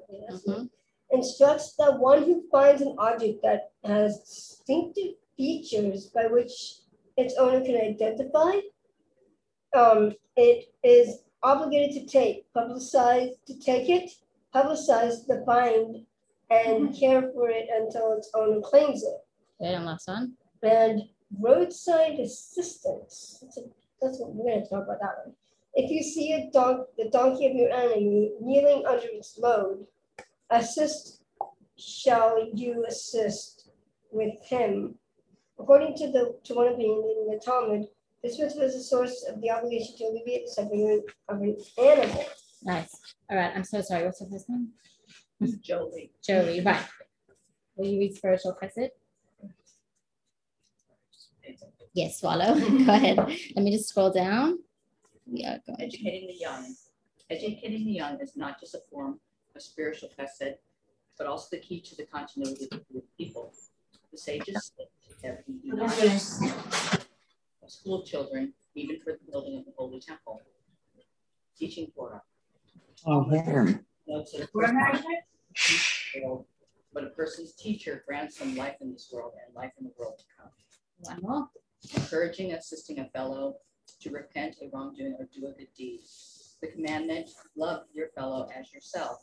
[0.09, 0.69] yes, Mhm.
[1.11, 6.81] instructs that one who finds an object that has distinctive features by which
[7.17, 8.59] its owner can identify,
[9.73, 14.11] um, it is obligated to take, publicize, to take it,
[14.53, 16.05] publicize the find,
[16.49, 19.25] and care for it until its owner claims it.
[19.59, 19.73] Good.
[19.73, 20.37] And last one.
[20.61, 21.09] And
[21.39, 23.39] roadside assistance.
[23.41, 23.61] That's, a,
[24.01, 25.35] that's what we're going to talk about that one.
[25.73, 29.85] If you see a dog, the donkey of your enemy kneeling under its load,
[30.49, 31.21] assist
[31.77, 33.69] shall you assist
[34.11, 34.95] with him.
[35.59, 37.87] According to the to one opinion in the Talmud,
[38.23, 42.25] this was a source of the obligation to alleviate the suffering of an animal.
[42.63, 42.89] Nice.
[43.29, 43.51] All right.
[43.55, 44.05] I'm so sorry.
[44.05, 44.69] What's your first name?
[45.61, 46.11] Jolie.
[46.25, 46.61] Jolie.
[46.61, 46.83] Right.
[47.75, 48.89] Will you read spiritual chesed?
[51.95, 52.55] Yes, swallow.
[52.59, 53.17] Go ahead.
[53.17, 54.59] Let me just scroll down.
[55.27, 55.87] Yeah, go ahead.
[55.87, 56.75] Educating the young.
[57.29, 59.17] Educating the young is not just a form
[59.55, 60.55] of spiritual chesed,
[61.17, 63.53] but also the key to the continuity of the people.
[64.11, 64.87] The sages said
[65.23, 65.97] that we do not
[67.63, 70.41] of school children, even for the building of the holy temple.
[71.57, 72.21] Teaching Torah.
[73.05, 73.85] Oh, man.
[74.05, 74.49] Notes that
[76.93, 80.19] but a person's teacher grants them life in this world and life in the world
[80.19, 81.21] to come.
[81.23, 81.49] Wow.
[81.93, 83.55] Encouraging, assisting a fellow
[84.01, 86.01] to repent a wrongdoing or do a good deed.
[86.61, 89.17] The commandment, love your fellow as yourself,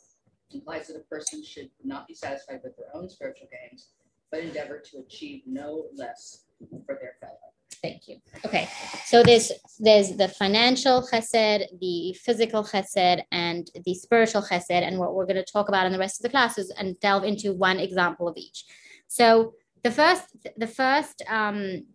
[0.51, 3.89] implies that a person should not be satisfied with their own spiritual gains,
[4.31, 6.45] but endeavor to achieve no less
[6.85, 7.53] for their fellow.
[7.81, 8.17] Thank you.
[8.45, 8.69] Okay,
[9.05, 15.13] so there's there's the financial chesed, the physical chesed, and the spiritual chesed, and what
[15.13, 17.79] we're going to talk about in the rest of the classes and delve into one
[17.79, 18.63] example of each.
[19.07, 20.23] So the first,
[20.55, 21.85] the first, um,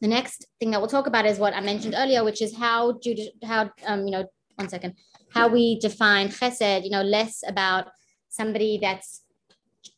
[0.00, 2.92] the next thing that we'll talk about is what I mentioned earlier, which is how
[2.92, 4.94] judi- how um, you know, one second,
[5.32, 6.84] how we define chesed.
[6.84, 7.88] You know, less about
[8.28, 9.22] somebody that's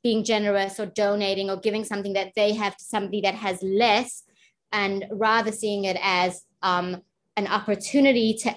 [0.02, 4.22] being generous or donating or giving something that they have to somebody that has less
[4.72, 7.02] and rather seeing it as um,
[7.36, 8.54] an opportunity to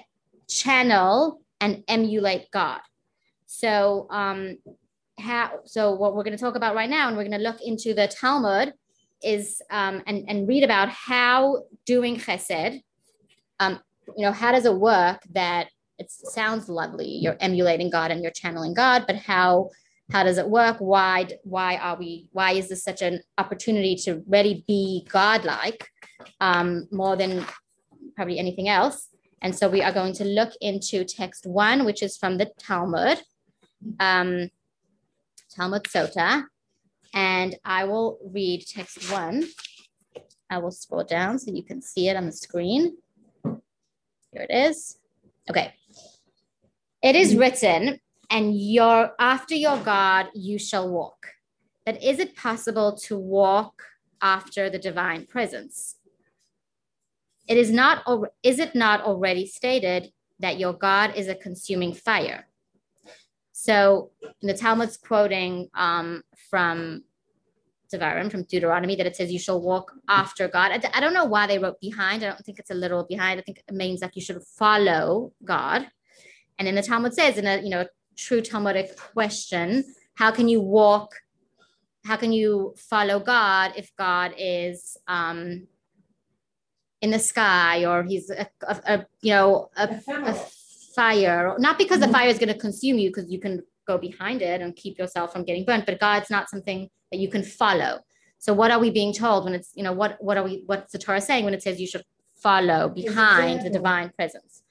[0.48, 2.80] channel and emulate God.
[3.46, 4.58] So, um,
[5.18, 5.60] how?
[5.64, 7.94] So, what we're going to talk about right now, and we're going to look into
[7.94, 8.72] the Talmud,
[9.22, 12.82] is um, and and read about how doing Chesed.
[13.60, 13.80] Um,
[14.16, 15.20] you know, how does it work?
[15.32, 17.08] That it sounds lovely.
[17.08, 19.70] You're emulating God and you're channeling God, but how?
[20.12, 20.76] How does it work?
[20.80, 21.28] Why?
[21.44, 22.28] Why are we?
[22.32, 25.88] Why is this such an opportunity to really be godlike?
[26.40, 27.44] um, more than
[28.16, 29.08] probably anything else.
[29.42, 33.20] And so we are going to look into text one, which is from the Talmud,
[34.00, 34.50] um,
[35.54, 36.44] Talmud Sota.
[37.14, 39.44] And I will read text one.
[40.50, 42.96] I will scroll down so you can see it on the screen.
[43.44, 44.98] Here it is.
[45.48, 45.72] Okay.
[47.02, 48.00] It is written,
[48.30, 51.28] and your after your God you shall walk.
[51.86, 53.82] But is it possible to walk
[54.20, 55.96] after the divine presence?
[57.46, 58.02] It is not,
[58.42, 62.48] is it not already stated that your God is a consuming fire?
[63.64, 64.10] So
[64.42, 67.02] the Talmud's quoting um, from
[67.90, 70.70] Devarim, from Deuteronomy, that it says you shall walk after God.
[70.70, 72.22] I, I don't know why they wrote behind.
[72.22, 73.40] I don't think it's a literal behind.
[73.40, 75.88] I think it means like you should follow God.
[76.58, 77.86] And then the Talmud says in a you know
[78.18, 79.82] true Talmudic question,
[80.14, 81.14] how can you walk?
[82.04, 85.68] How can you follow God if God is um,
[87.00, 90.34] in the sky or he's a, a, a you know a, a
[90.94, 92.14] fire not because the mm-hmm.
[92.14, 95.32] fire is going to consume you because you can go behind it and keep yourself
[95.32, 98.00] from getting burnt but god's not something that you can follow.
[98.38, 100.92] So what are we being told when it's you know what what are we what's
[100.92, 102.04] the torah saying when it says you should
[102.36, 104.62] follow behind the divine presence?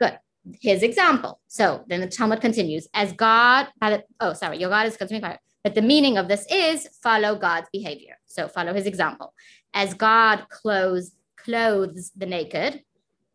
[0.00, 0.18] Good.
[0.60, 1.40] His example.
[1.48, 5.22] So then the talmud continues as god by the, oh sorry your god is consuming
[5.22, 5.38] fire.
[5.64, 8.16] But the meaning of this is follow god's behavior.
[8.26, 9.32] So follow his example.
[9.72, 12.82] As god clothes clothes the naked,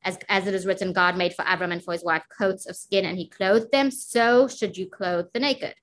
[0.03, 2.75] as, as it is written, God made for Abram and for his wife coats of
[2.75, 5.75] skin, and he clothed them, so should you clothe the naked.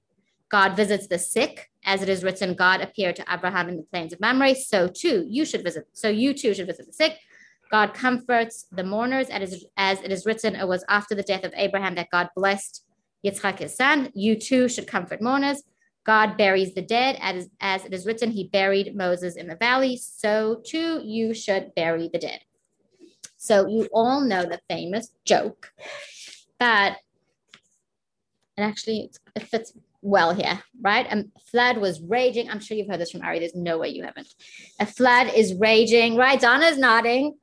[0.49, 4.13] God visits the sick, as it is written, God appeared to Abraham in the plains
[4.13, 7.19] of Mamre, so too you should visit, so you too should visit the sick.
[7.71, 11.53] God comforts the mourners, as, as it is written, it was after the death of
[11.57, 12.85] Abraham that God blessed
[13.25, 14.11] Yitzchak his son.
[14.15, 15.63] You too should comfort mourners.
[16.05, 19.97] God buries the dead, as, as it is written, he buried Moses in the valley.
[19.97, 22.41] So too, you should bury the dead.
[23.47, 25.71] So you all know the famous joke
[26.59, 26.97] that,
[28.57, 31.07] and actually it fits well here, right?
[31.13, 32.51] A flood was raging.
[32.51, 33.39] I'm sure you've heard this from Ari.
[33.39, 34.27] There's no way you haven't.
[34.81, 36.41] A flood is raging, right?
[36.41, 37.37] Donna's nodding.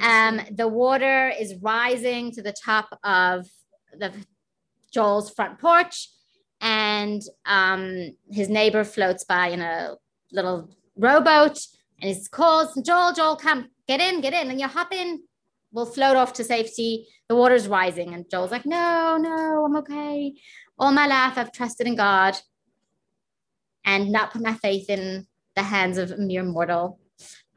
[0.00, 3.46] Um, the water is rising to the top of
[3.96, 4.12] the
[4.92, 6.08] Joel's front porch
[6.60, 9.94] and um, his neighbor floats by in a
[10.32, 11.58] little rowboat
[12.02, 14.50] and he calls joel joel come get in get in.
[14.50, 15.22] And you hop in
[15.70, 17.06] we'll float off to safety.
[17.28, 18.12] The water's rising.
[18.12, 20.34] And joel's like no no i'm okay.
[20.78, 22.36] All my life i've trusted in god
[23.84, 26.98] and not put my faith in the hands of a mere mortal.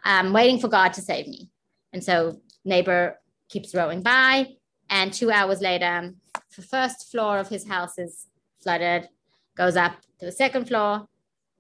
[0.04, 1.50] I'm waiting for god to save me.
[1.92, 4.48] And so neighbor keeps rowing by.
[4.90, 6.14] And two hours later
[6.56, 8.28] the first floor of his house is
[8.62, 9.10] flooded,
[9.56, 11.08] goes up to the second floor,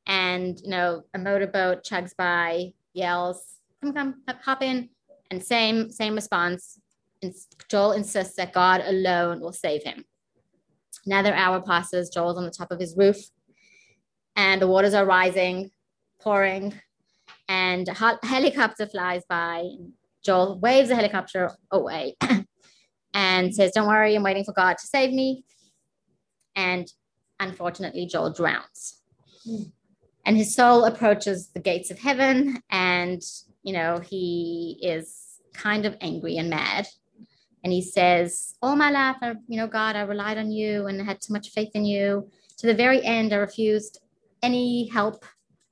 [0.08, 4.90] and you know a motorboat chugs by, yells, "Come, come, hop in!"
[5.32, 6.80] And same same response.
[7.22, 7.34] And
[7.70, 10.06] Joel insists that God alone will save him.
[11.06, 12.10] Another hour passes.
[12.10, 13.18] Joel's on the top of his roof,
[14.36, 15.72] and the waters are rising,
[16.20, 16.74] pouring,
[17.48, 19.68] and a helicopter flies by.
[20.24, 22.16] Joel waves the helicopter away.
[23.16, 25.46] and says, Don't worry, I'm waiting for God to save me.
[26.56, 26.92] And
[27.40, 29.02] unfortunately, Joel drowns.
[29.44, 29.64] Hmm.
[30.26, 33.22] And his soul approaches the gates of heaven, and
[33.64, 36.88] you know, he is kind of angry and mad.
[37.64, 41.02] And he says, All my life, I, you know, God, I relied on you and
[41.02, 42.30] had too much faith in you.
[42.60, 44.00] To the very end, I refused
[44.44, 45.26] any help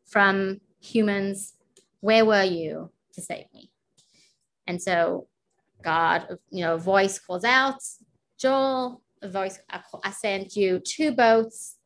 [0.05, 1.53] from humans.
[1.99, 3.71] Where were you to save me?
[4.65, 5.27] And so
[5.83, 7.79] God, you know, a voice calls out,
[8.39, 11.77] Joel, a voice, I, I sent you two boats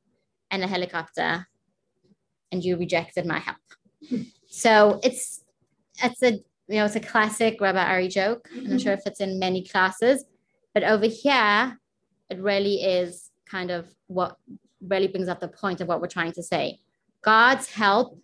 [0.51, 1.47] and a helicopter,
[2.51, 3.57] and you rejected my help.
[4.47, 5.43] So it's
[6.03, 6.31] it's a
[6.67, 8.47] you know it's a classic Rabbi Ari joke.
[8.55, 10.25] I'm sure if it's in many classes,
[10.73, 11.79] but over here,
[12.29, 14.37] it really is kind of what
[14.81, 16.79] really brings up the point of what we're trying to say.
[17.21, 18.19] God's help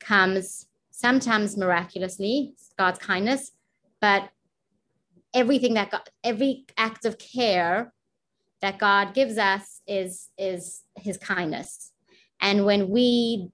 [0.00, 3.52] comes sometimes miraculously, God's kindness,
[4.00, 4.30] but
[5.34, 7.92] everything that God, every act of care
[8.60, 11.92] that God gives us is is his kindness.
[12.40, 13.50] And when we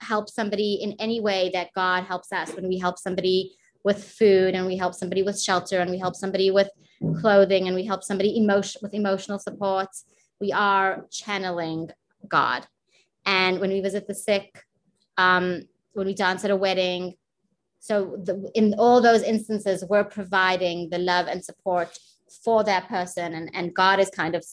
[0.00, 4.54] help somebody in any way that God helps us, when we help somebody with food
[4.54, 6.70] and we help somebody with shelter and we help somebody with
[7.20, 9.88] clothing and we help somebody emotion with emotional support,
[10.40, 11.90] we are channeling
[12.26, 12.66] God.
[13.24, 14.64] And when we visit the sick,
[15.16, 17.14] um, when we dance at a wedding,
[17.80, 21.96] so the, in all those instances, we're providing the love and support
[22.44, 24.44] for that person, and, and God is kind of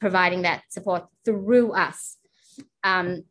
[0.00, 2.18] providing that support through us.
[2.84, 3.24] Um,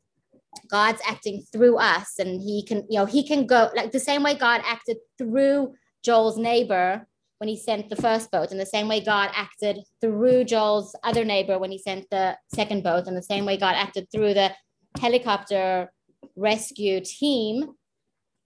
[0.70, 4.24] God's acting through us, and He can, you know, He can go like the same
[4.24, 8.88] way God acted through Joel's neighbor when He sent the first boat, and the same
[8.88, 13.24] way God acted through Joel's other neighbor when He sent the second boat, and the
[13.24, 14.52] same way God acted through the
[15.00, 15.92] helicopter
[16.36, 17.74] rescue team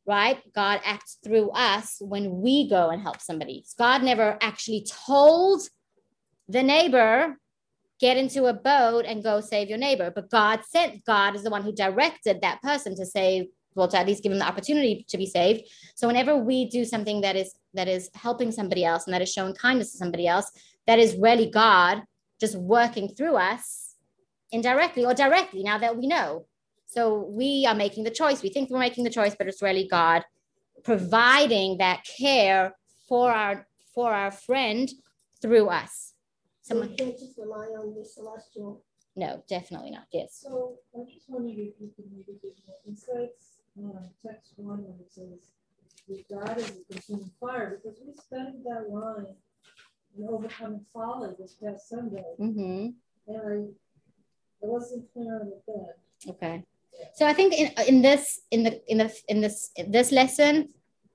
[0.05, 0.39] right?
[0.53, 3.65] God acts through us when we go and help somebody.
[3.77, 5.63] God never actually told
[6.47, 7.37] the neighbor,
[7.99, 10.11] get into a boat and go save your neighbor.
[10.13, 13.97] But God sent, God is the one who directed that person to save, well, to
[13.97, 15.69] at least give them the opportunity to be saved.
[15.95, 19.31] So whenever we do something that is that is helping somebody else and that is
[19.31, 20.51] showing kindness to somebody else,
[20.87, 22.03] that is really God
[22.39, 23.95] just working through us
[24.51, 26.45] indirectly or directly now that we know
[26.95, 28.41] so we are making the choice.
[28.41, 30.23] We think we're making the choice, but it's really God
[30.83, 32.73] providing that care
[33.09, 34.89] for our for our friend
[35.41, 36.13] through us.
[36.65, 38.83] Someone so can't just rely on the celestial.
[39.15, 40.07] No, definitely not.
[40.11, 40.39] Yes.
[40.41, 44.99] So I'm just wondering if you can maybe give more insights on text one when
[44.99, 45.53] it says
[46.07, 49.27] with God is a consuming fire, because we studied that line
[50.17, 52.23] in overcoming folly this past Sunday.
[52.39, 52.89] Mm-hmm.
[53.27, 56.33] And I, I wasn't clear on it then.
[56.33, 56.63] Okay.
[57.13, 60.69] So I think in, in this in the in the in this this lesson,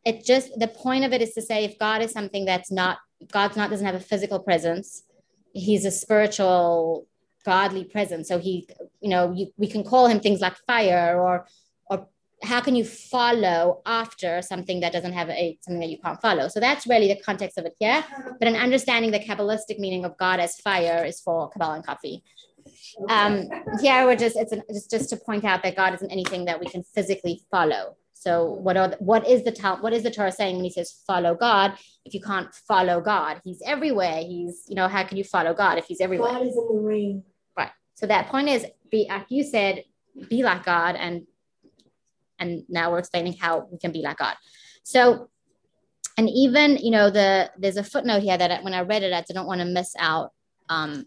[0.04, 2.98] it just the point of it is to say if God is something that's not
[3.32, 5.04] God's not doesn't have a physical presence,
[5.52, 7.06] He's a spiritual
[7.44, 8.28] godly presence.
[8.28, 8.68] So he,
[9.00, 11.46] you know, you, we can call him things like fire or
[11.86, 12.08] or
[12.42, 16.48] how can you follow after something that doesn't have a something that you can't follow?
[16.48, 18.04] So that's really the context of it here.
[18.38, 22.22] But an understanding the Kabbalistic meaning of God as fire is for Kabbalah and coffee.
[23.08, 23.48] Um,
[23.80, 26.60] yeah, we're just it's, an, just just to point out that God isn't anything that
[26.60, 27.96] we can physically follow.
[28.20, 31.02] So what are the, what is the what is the Torah saying when He says
[31.06, 31.72] follow God?
[32.04, 34.18] If you can't follow God, He's everywhere.
[34.18, 36.32] He's you know how can you follow God if He's everywhere?
[36.32, 37.22] God is in the rain.
[37.56, 37.70] Right.
[37.94, 39.84] So that point is be like you said,
[40.28, 41.26] be like God, and
[42.38, 44.36] and now we're explaining how we can be like God.
[44.82, 45.30] So
[46.18, 49.22] and even you know the there's a footnote here that when I read it, I
[49.22, 50.32] didn't want to miss out.
[50.68, 51.06] Um,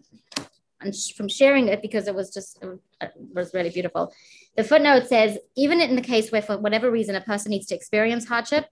[1.16, 2.62] from sharing it because it was just
[3.00, 4.12] it was really beautiful.
[4.56, 7.74] The footnote says even in the case where for whatever reason a person needs to
[7.74, 8.66] experience hardship,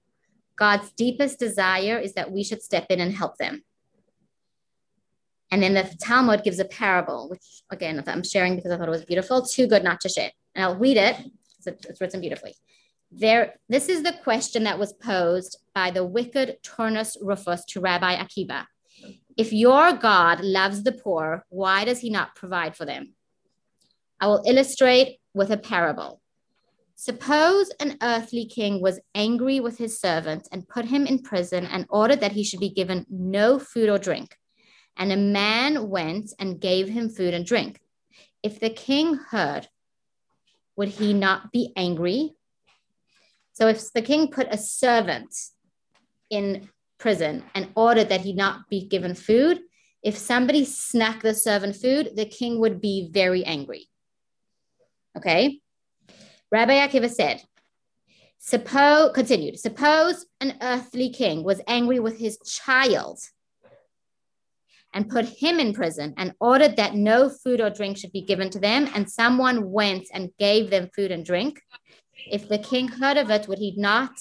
[0.57, 3.63] God's deepest desire is that we should step in and help them.
[5.51, 8.93] And then the Talmud gives a parable, which again I'm sharing because I thought it
[8.93, 10.31] was beautiful, too good not to share.
[10.55, 11.17] And I'll read it.
[11.67, 12.55] It's written beautifully.
[13.11, 18.17] There, this is the question that was posed by the wicked Turnus Rufus to Rabbi
[18.17, 18.65] Akiva.
[19.37, 23.15] If your God loves the poor, why does he not provide for them?
[24.19, 26.21] I will illustrate with a parable.
[26.95, 31.87] Suppose an earthly king was angry with his servant and put him in prison and
[31.89, 34.37] ordered that he should be given no food or drink.
[34.97, 37.81] And a man went and gave him food and drink.
[38.43, 39.69] If the king heard,
[40.77, 42.35] would he not be angry?
[43.53, 45.35] So if the king put a servant
[46.31, 46.69] in
[47.03, 49.61] prison and ordered that he not be given food.
[50.05, 53.89] If somebody snack the servant food, the king would be very angry.
[55.17, 55.61] Okay.
[56.51, 57.43] Rabbi Akiva said,
[58.39, 63.21] suppose, continued, suppose an earthly king was angry with his child
[64.95, 68.51] and put him in prison and ordered that no food or drink should be given
[68.51, 68.89] to them.
[68.95, 71.61] And someone went and gave them food and drink.
[72.31, 74.13] If the king heard of it, would he not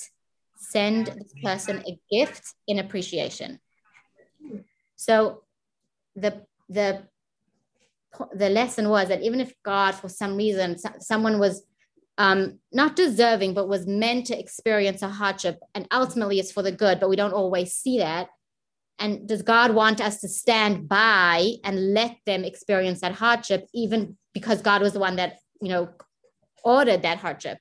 [0.57, 3.59] send this person a gift in appreciation?
[4.95, 5.43] So
[6.15, 7.03] the the
[8.33, 11.63] the lesson was that even if God, for some reason, someone was
[12.17, 16.71] um, not deserving, but was meant to experience a hardship, and ultimately it's for the
[16.71, 18.27] good, but we don't always see that.
[18.99, 24.17] And does God want us to stand by and let them experience that hardship, even
[24.33, 25.89] because God was the one that, you know,
[26.63, 27.57] ordered that hardship?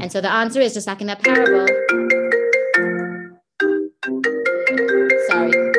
[0.00, 1.66] And so the answer is just like in that parable.
[5.28, 5.69] Sorry.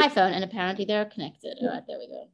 [0.00, 1.56] I have and iPhone, and apparently they're connected.
[1.60, 2.28] All right, there we go.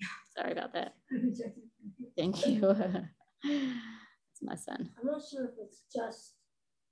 [0.36, 0.94] Sorry about that.
[2.16, 2.60] Thank you.
[3.44, 4.90] it's my son.
[5.00, 6.34] I'm not sure if it's just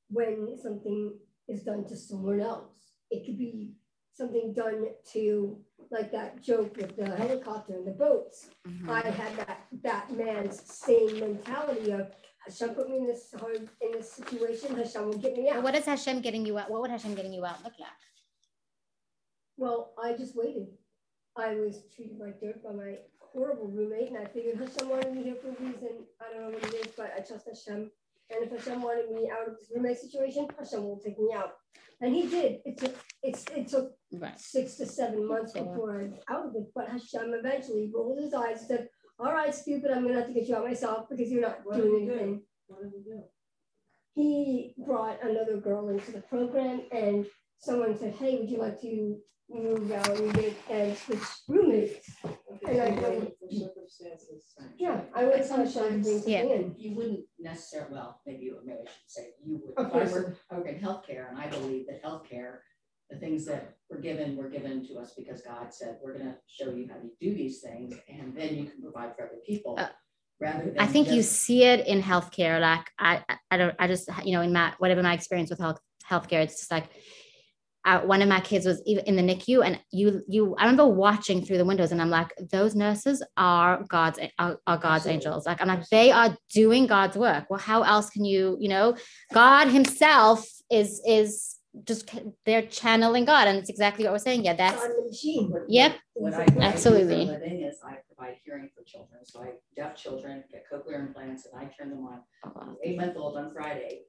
[0.09, 1.15] when something
[1.49, 2.93] is done to someone else.
[3.11, 3.73] It could be
[4.13, 5.59] something done to
[5.91, 8.51] like that joke with the helicopter and the boats.
[8.69, 8.91] Mm-hmm.
[8.91, 12.13] I had that that man's same mentality of
[12.47, 14.77] Hashem put me in this hard in this situation.
[14.77, 15.57] Hashem will get me out.
[15.57, 16.71] Well, what is Hashem getting you out?
[16.71, 17.91] What would Hashem getting you out look like?
[19.61, 20.69] Well, I just waited.
[21.37, 25.23] I was treated like dirt by my horrible roommate, and I figured Hashem wanted me
[25.23, 26.07] here for a reason.
[26.19, 27.91] I don't know what it is, but I trust Hashem.
[28.31, 31.57] And if Hashem wanted me out of this roommate situation, Hashem will take me out.
[32.01, 32.61] And he did.
[32.65, 34.41] It took it's it took right.
[34.41, 36.73] six to seven months before I was out of it.
[36.75, 38.89] But Hashem eventually rolled his eyes and said,
[39.19, 41.77] All right, stupid, I'm gonna have to get you out myself because you're not what
[41.77, 42.37] doing anything.
[42.37, 42.43] Do?
[42.69, 43.23] What did he do?
[44.15, 47.27] He brought another girl into the program and
[47.59, 49.19] someone said, Hey, would you like to
[49.53, 52.11] move out and get and switch roommates?
[52.67, 53.33] And I go,
[54.79, 56.43] yeah, I would sometimes yeah.
[56.77, 59.87] You wouldn't necessarily, well, maybe you, maybe I should say you would.
[59.87, 62.59] If I work, I work in healthcare and I believe that healthcare,
[63.11, 66.37] the things that were given were given to us because God said, we're going to
[66.47, 69.77] show you how to do these things and then you can provide for other people.
[69.79, 69.89] Uh,
[70.41, 72.61] rather I think just, you see it in healthcare.
[72.61, 75.81] Like I, I don't, I just, you know, in my, whatever my experience with health,
[76.09, 76.85] healthcare, it's just like,
[77.85, 81.45] uh, one of my kids was in the NICU, and you you I remember watching
[81.45, 85.13] through the windows, and I'm like, those nurses are God's are, are God's Absolutely.
[85.15, 85.47] angels.
[85.47, 87.47] Like I'm like, they are doing God's work.
[87.49, 88.97] Well, how else can you you know?
[89.33, 92.11] God Himself is is just
[92.45, 94.45] they're channeling God, and it's exactly what we're saying.
[94.45, 94.83] Yeah, that's
[95.69, 97.27] yep, what I, absolutely.
[97.27, 101.47] The thing is, I provide hearing for children, so I deaf children get cochlear implants,
[101.47, 102.21] and I turn them on.
[102.45, 104.03] Oh, Eight month old on Friday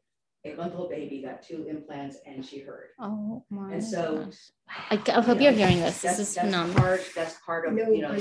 [0.43, 2.87] eight month old baby got two implants and she heard.
[2.99, 3.73] Oh my.
[3.73, 4.29] And so
[4.67, 6.01] I, I hope you are hearing this.
[6.01, 6.81] This is that's phenomenal.
[6.81, 8.17] Part, that's part of, you know,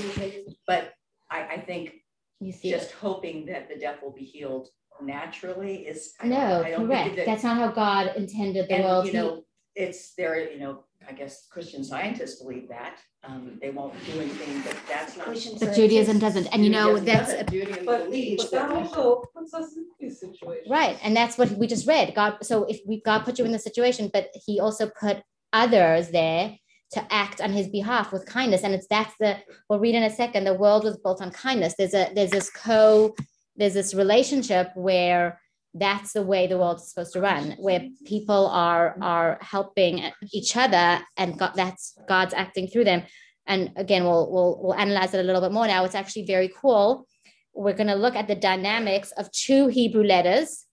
[0.67, 0.93] but
[1.29, 1.93] I, I think
[2.39, 2.95] you see just it.
[3.01, 4.69] hoping that the deaf will be healed
[5.01, 7.15] naturally is I no I correct.
[7.15, 9.07] That, that's not how God intended the and, world.
[9.07, 9.43] You know,
[9.75, 12.99] it's there, you know, I guess Christian scientists believe that.
[13.23, 15.27] Um, they won't do anything, but that's not.
[15.27, 19.23] Christian but Judaism doesn't, and you know that's a, Judaism but, believes but that also
[19.35, 20.67] puts us in these situations.
[20.69, 22.13] Right, and that's what we just read.
[22.15, 25.21] God, so if we God put you in the situation, but He also put
[25.53, 26.57] others there
[26.93, 29.37] to act on His behalf with kindness, and it's that's the
[29.69, 30.43] we'll read in a second.
[30.43, 31.75] The world was built on kindness.
[31.77, 33.15] There's a there's this co
[33.55, 35.39] there's this relationship where
[35.73, 40.03] that's the way the world is supposed to run where people are are helping
[40.33, 43.03] each other and God, that's god's acting through them
[43.47, 46.49] and again we'll, we'll we'll analyze it a little bit more now it's actually very
[46.49, 47.07] cool
[47.53, 50.65] we're going to look at the dynamics of two hebrew letters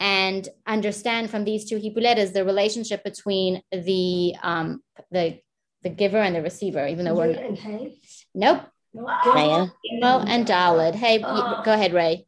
[0.00, 5.38] and understand from these two hebrew letters the relationship between the um the
[5.82, 7.96] the giver and the receiver even though we're and hey.
[8.34, 8.62] nope
[8.94, 9.66] Maya.
[10.26, 10.94] and Dalid.
[10.94, 12.26] Hey, go ahead, Ray.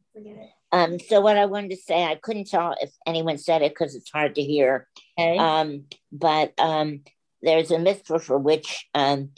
[0.71, 3.95] Um, so what I wanted to say, I couldn't tell if anyone said it because
[3.95, 4.87] it's hard to hear.
[5.17, 5.37] Okay.
[5.37, 7.01] Um, but um,
[7.41, 9.31] there's a mitzvah for which um,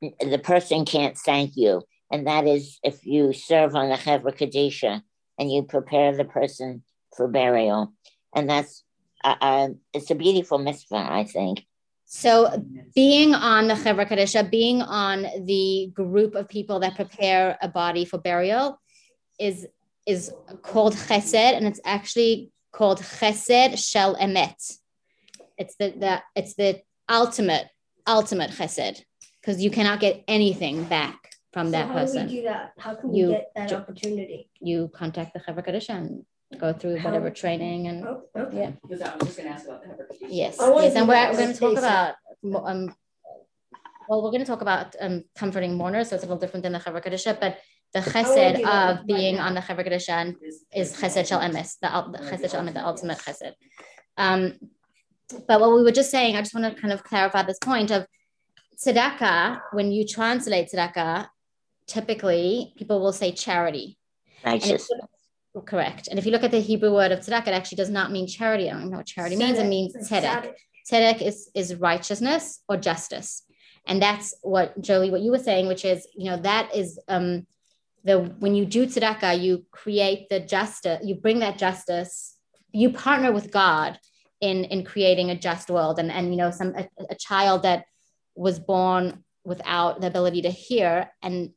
[0.00, 5.02] the person can't thank you, and that is if you serve on the Chevra Kadisha
[5.38, 6.82] and you prepare the person
[7.16, 7.92] for burial,
[8.34, 8.84] and that's
[9.24, 11.64] uh, uh, it's a beautiful mitzvah, I think.
[12.04, 12.62] So,
[12.94, 18.04] being on the Chevra Kadisha, being on the group of people that prepare a body
[18.04, 18.78] for burial,
[19.38, 19.66] is
[20.06, 20.32] is
[20.62, 24.78] called chesed, and it's actually called chesed shel emet.
[25.58, 27.68] It's the, the it's the ultimate
[28.06, 29.02] ultimate chesed
[29.40, 32.22] because you cannot get anything back from so that how person.
[32.22, 32.72] How do we do that?
[32.78, 34.50] How can you, we get that opportunity?
[34.60, 36.24] You contact the Chevra Kadisha and
[36.58, 37.08] go through how?
[37.08, 38.56] whatever training and oh, okay.
[38.56, 38.70] yeah.
[38.82, 41.36] Because I was just going to ask about the Chevra Yes, yes, and we're, we're
[41.36, 42.94] going to talk about um,
[44.08, 46.72] well, we're going to talk about um, comforting mourners, so it's a little different than
[46.72, 47.58] the Chevra Kadisha, but
[47.92, 50.34] the chesed of being on the Chevra Kadisha
[50.74, 53.52] is chesed shel emes, the, the chesed shel emes, the ultimate chesed.
[54.16, 54.54] Um,
[55.46, 57.90] but what we were just saying, I just want to kind of clarify this point
[57.90, 58.06] of
[58.84, 59.60] tzedakah.
[59.72, 61.28] When you translate tzedakah,
[61.86, 63.98] typically people will say charity.
[64.44, 64.88] Righteous.
[65.54, 66.08] And correct.
[66.08, 68.26] And if you look at the Hebrew word of tzedakah, it actually does not mean
[68.26, 68.70] charity.
[68.70, 69.58] I don't know what charity means.
[69.58, 70.54] It means tzedek.
[70.90, 73.42] Tzedek is, is righteousness or justice.
[73.86, 77.46] And that's what Jolie, what you were saying, which is, you know, that is um
[78.04, 82.36] the when you do tzedakah, you create the justice, you bring that justice,
[82.72, 83.98] you partner with God
[84.40, 85.98] in in creating a just world.
[85.98, 87.84] And and you know, some a, a child that
[88.34, 91.50] was born without the ability to hear and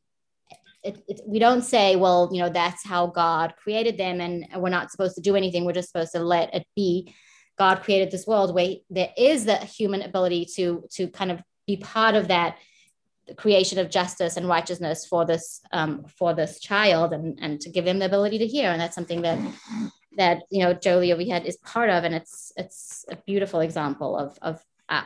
[0.86, 4.70] it, it, we don't say, well, you know, that's how God created them and we're
[4.70, 5.64] not supposed to do anything.
[5.64, 7.12] We're just supposed to let it be.
[7.58, 11.76] God created this world where there is the human ability to to kind of be
[11.76, 12.58] part of that
[13.36, 17.86] creation of justice and righteousness for this um, for this child and and to give
[17.86, 19.38] him the ability to hear and that's something that
[20.16, 24.38] that you know Jolie over is part of and it's it's a beautiful example of
[24.42, 25.02] of uh,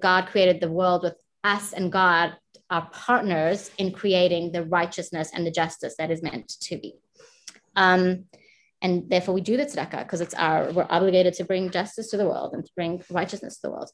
[0.00, 2.36] God created the world with us and God
[2.68, 6.96] are partners in creating the righteousness and the justice that is meant to be.
[7.76, 8.24] Um,
[8.82, 12.16] and therefore we do the tzedakah because it's our we're obligated to bring justice to
[12.16, 13.90] the world and to bring righteousness to the world.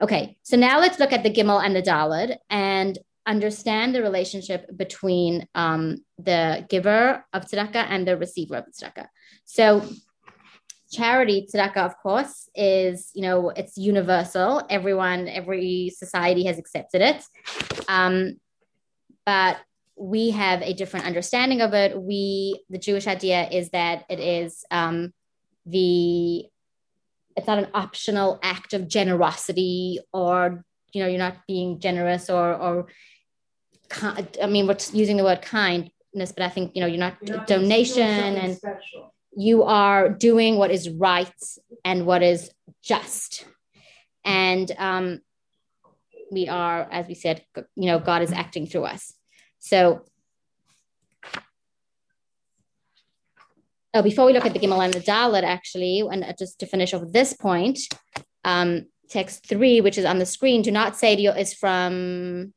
[0.00, 4.66] Okay so now let's look at the gimel and the dalid and understand the relationship
[4.76, 9.06] between um, the giver of tzedakah and the receiver of tzedakah.
[9.44, 9.82] So
[10.92, 14.62] charity tzedakah of course is you know it's universal.
[14.68, 17.24] Everyone every society has accepted it.
[17.88, 18.40] Um,
[19.26, 19.58] but
[19.96, 22.00] we have a different understanding of it.
[22.00, 25.12] We, the Jewish idea is that it is um,
[25.66, 26.46] the,
[27.36, 32.54] it's not an optional act of generosity or, you know, you're not being generous or,
[32.54, 32.86] or,
[34.02, 35.90] I mean, we're using the word kindness,
[36.32, 39.12] but I think, you know, you're not, you're not donation and special.
[39.36, 41.32] you are doing what is right
[41.84, 42.50] and what is
[42.82, 43.44] just.
[44.24, 45.20] And um,
[46.32, 47.44] we are, as we said,
[47.76, 49.12] you know, God is acting through us.
[49.64, 50.02] So,
[53.94, 56.92] oh, before we look at the Gimel and the Dalet, actually, and just to finish
[56.92, 57.78] off this point,
[58.44, 62.52] um, text three, which is on the screen, do not say to you, is from,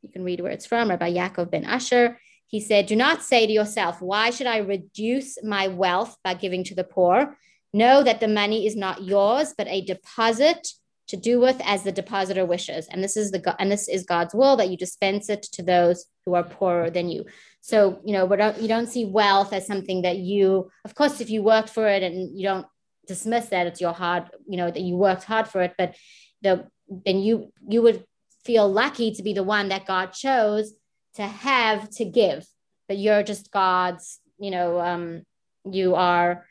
[0.00, 2.18] you can read where it's from, Rabbi Yaakov ben Asher.
[2.46, 6.64] He said, Do not say to yourself, Why should I reduce my wealth by giving
[6.64, 7.36] to the poor?
[7.74, 10.66] Know that the money is not yours, but a deposit
[11.08, 12.86] to do with as the depositor wishes.
[12.88, 16.06] And this is the and this is God's will that you dispense it to those
[16.24, 17.24] who are poorer than you.
[17.60, 21.30] So, you know, but you don't see wealth as something that you, of course, if
[21.30, 22.66] you worked for it and you don't
[23.06, 25.94] dismiss that it's your hard, you know, that you worked hard for it, but
[26.42, 28.04] the then you you would
[28.44, 30.72] feel lucky to be the one that God chose
[31.14, 32.46] to have to give.
[32.88, 35.22] But you're just God's, you know, um,
[35.64, 36.46] you are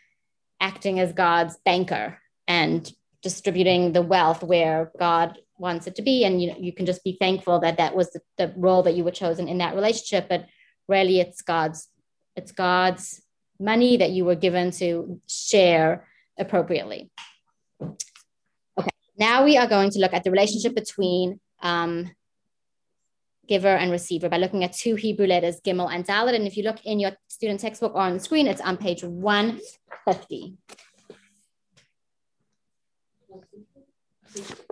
[0.59, 2.89] acting as God's banker and
[3.21, 6.25] distributing the wealth where God wants it to be.
[6.25, 8.95] And you know, you can just be thankful that that was the, the role that
[8.95, 10.27] you were chosen in that relationship.
[10.27, 10.45] But
[10.87, 11.87] really, it's God's
[12.35, 13.21] it's God's
[13.59, 16.07] money that you were given to share
[16.37, 17.11] appropriately.
[17.81, 22.09] Okay, now we are going to look at the relationship between um,
[23.47, 26.35] giver and receiver by looking at two Hebrew letters, Gimel and Dalet.
[26.35, 29.03] And if you look in your student textbook or on the screen, it's on page
[29.03, 30.57] 150.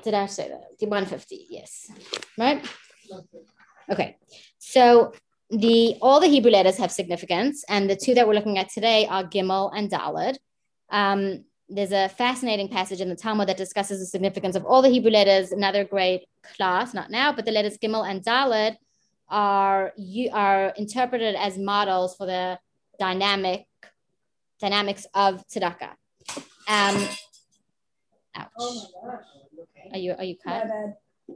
[0.03, 0.80] Did I say that?
[0.80, 1.91] The 150, yes.
[2.38, 2.66] Right?
[3.89, 4.18] Okay.
[4.57, 5.14] So
[5.49, 9.07] the all the Hebrew letters have significance, and the two that we're looking at today
[9.07, 10.38] are Gimel and Daled.
[10.91, 14.89] Um, there's a fascinating passage in the Talmud that discusses the significance of all the
[14.89, 15.51] Hebrew letters.
[15.51, 18.76] Another great class, not now, but the letters Gimel and Daled
[19.28, 22.60] are you are interpreted as models for the
[22.99, 23.66] dynamic
[24.60, 25.93] dynamics of tzedakah.
[26.68, 27.07] Um,
[28.36, 28.49] ouch.
[28.57, 29.20] Oh
[29.92, 30.68] are you are you cut?
[30.68, 31.34] Uh,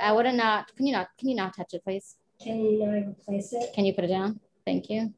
[0.00, 0.74] I would have not.
[0.76, 1.08] Can you not?
[1.18, 2.16] Can you not touch it, please?
[2.42, 3.72] Can you replace it?
[3.74, 4.40] Can you put it down?
[4.64, 5.12] Thank you.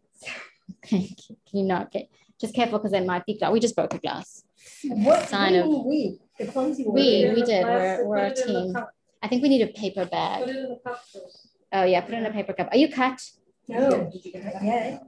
[0.82, 1.08] can
[1.52, 2.08] you not get?
[2.40, 3.52] Just careful because it might be glass.
[3.52, 4.44] We just broke a glass.
[4.84, 6.20] What sign of we?
[6.38, 7.64] The clumsy we we did.
[7.64, 8.76] We're we're a team.
[9.22, 10.44] I think we need a paper bag.
[10.44, 11.48] Put it in the cup first.
[11.72, 12.68] Oh yeah, put it in a paper cup.
[12.70, 13.20] Are you cut?
[13.66, 14.08] No.
[14.12, 14.54] Did you get it?
[14.62, 14.98] Yeah.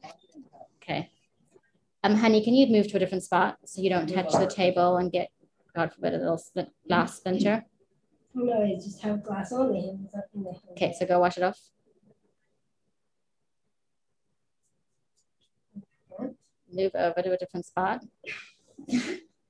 [0.83, 1.11] Okay.
[2.03, 4.97] Um, honey, can you move to a different spot so you don't touch the table
[4.97, 5.31] and get
[5.75, 7.65] God forbid, a little split, glass splinter.
[8.35, 11.59] No, you just have glass on the Okay, so go wash it off.
[16.73, 18.05] Move over to a different spot.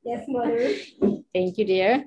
[0.02, 0.74] Yes, mother.
[1.34, 2.06] Thank you, dear.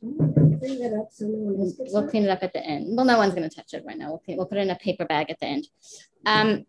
[0.00, 2.96] Bring that up so no one We'll clean it up at the end.
[2.96, 4.10] Well, no one's going to touch it right now.
[4.10, 5.66] We'll, clean, we'll put it in a paper bag at the end.
[6.24, 6.64] Um,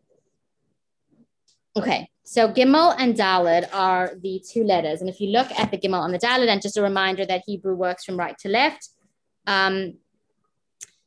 [1.78, 5.02] okay, So Gimel and Dalid are the two letters.
[5.02, 7.42] And if you look at the Gimel and the Dalid, and just a reminder that
[7.48, 8.90] Hebrew works from right to left,
[9.48, 9.96] um,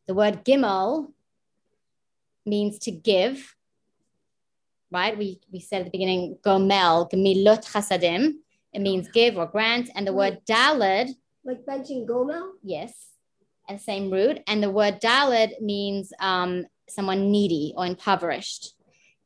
[0.08, 1.12] the word Gimel
[2.44, 3.54] means to give,
[4.90, 5.16] right?
[5.16, 8.38] We, we said at the beginning, Gomel, Gemilot Chasadim.
[8.72, 9.90] It means give or grant.
[9.94, 11.10] And the word Dalid.
[11.44, 12.54] Like benching Gomel?
[12.64, 13.10] Yes.
[13.68, 14.40] And same root.
[14.48, 18.74] And the word Dalid means um, someone needy or impoverished.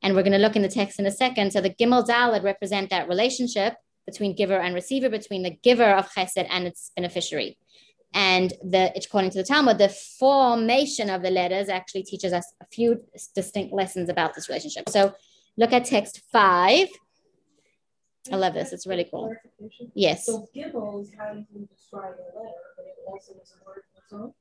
[0.06, 1.52] And we're going to look in the text in a second.
[1.52, 3.74] So the Gimel Dalad represent that relationship
[4.06, 7.58] between giver and receiver, between the giver of chesed and its beneficiary.
[8.14, 12.66] And the according to the Talmud, the formation of the letters actually teaches us a
[12.66, 13.02] few
[13.34, 14.88] distinct lessons about this relationship.
[14.90, 15.12] So
[15.56, 16.86] look at text five.
[18.30, 18.72] I love this.
[18.72, 19.34] It's really cool.
[19.92, 20.26] Yes.
[20.26, 24.04] So Gimel is how you describe a letter, but it also is a word of
[24.04, 24.32] its own.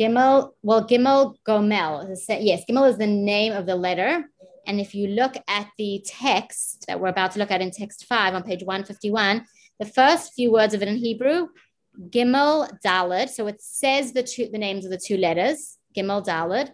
[0.00, 2.16] Gimel, well, Gimel Gomel.
[2.40, 4.24] Yes, Gimel is the name of the letter.
[4.66, 8.06] And if you look at the text that we're about to look at in text
[8.06, 9.44] five on page 151,
[9.78, 11.48] the first few words of it in Hebrew,
[12.08, 13.28] Gimel Dalad.
[13.28, 16.70] So it says the two the names of the two letters, Gimel Dalad,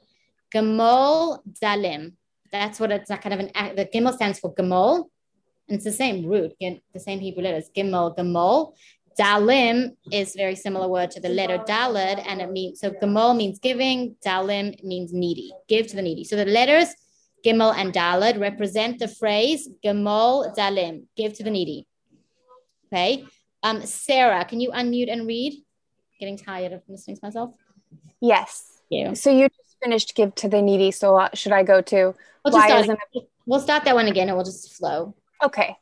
[0.54, 2.12] Gimel Dalim.
[2.52, 5.08] That's what it's kind of an the Gimel stands for Gimel,
[5.68, 8.74] and it's the same root, the same Hebrew letters, Gimel, Gimel.
[9.18, 13.58] Dalim is very similar word to the letter Dalad, and it means so Gimel means
[13.58, 16.24] giving, Dalim means needy, give to the needy.
[16.24, 16.94] So the letters
[17.44, 21.86] Gimel and Dalad represent the phrase Gimel Dalim, give to the needy.
[22.92, 23.24] Okay.
[23.62, 25.62] Um, Sarah, can you unmute and read?
[26.18, 27.54] Getting tired of listening to myself.
[28.20, 28.80] Yes.
[28.90, 29.12] Yeah.
[29.14, 30.90] So you just finished give to the needy.
[30.90, 32.14] So should I go to
[32.44, 33.28] we'll why start, isn't it?
[33.46, 35.14] We'll start that one again and we'll just flow.
[35.42, 35.76] Okay.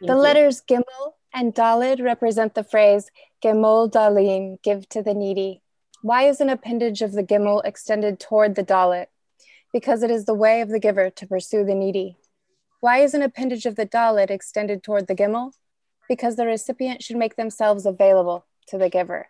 [0.00, 0.20] Thank the you.
[0.20, 3.10] letters Gimel and Dalid represent the phrase
[3.42, 5.62] Gimel Dalim, give to the needy.
[6.02, 9.06] Why is an appendage of the Gimel extended toward the Dalit?
[9.72, 12.18] Because it is the way of the giver to pursue the needy.
[12.80, 15.52] Why is an appendage of the dalit extended toward the gimel?
[16.08, 19.28] Because the recipient should make themselves available to the giver.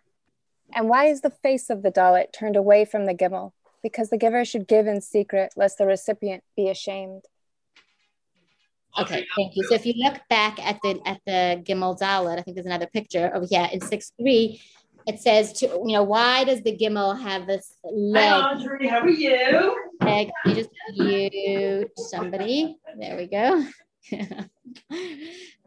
[0.73, 3.51] And why is the face of the dalit turned away from the gimel?
[3.81, 7.23] Because the giver should give in secret, lest the recipient be ashamed.
[8.99, 9.63] Okay, thank you.
[9.63, 12.85] So if you look back at the at the Gimel Dalit, I think there's another
[12.85, 14.61] picture over here in six three
[15.05, 18.23] it says to you know why does the gimel have this leg?
[18.23, 18.87] Hi, Audrey.
[18.87, 19.75] How are you?
[20.01, 20.31] Leg.
[20.45, 22.77] You just mute somebody.
[22.99, 23.65] There we go.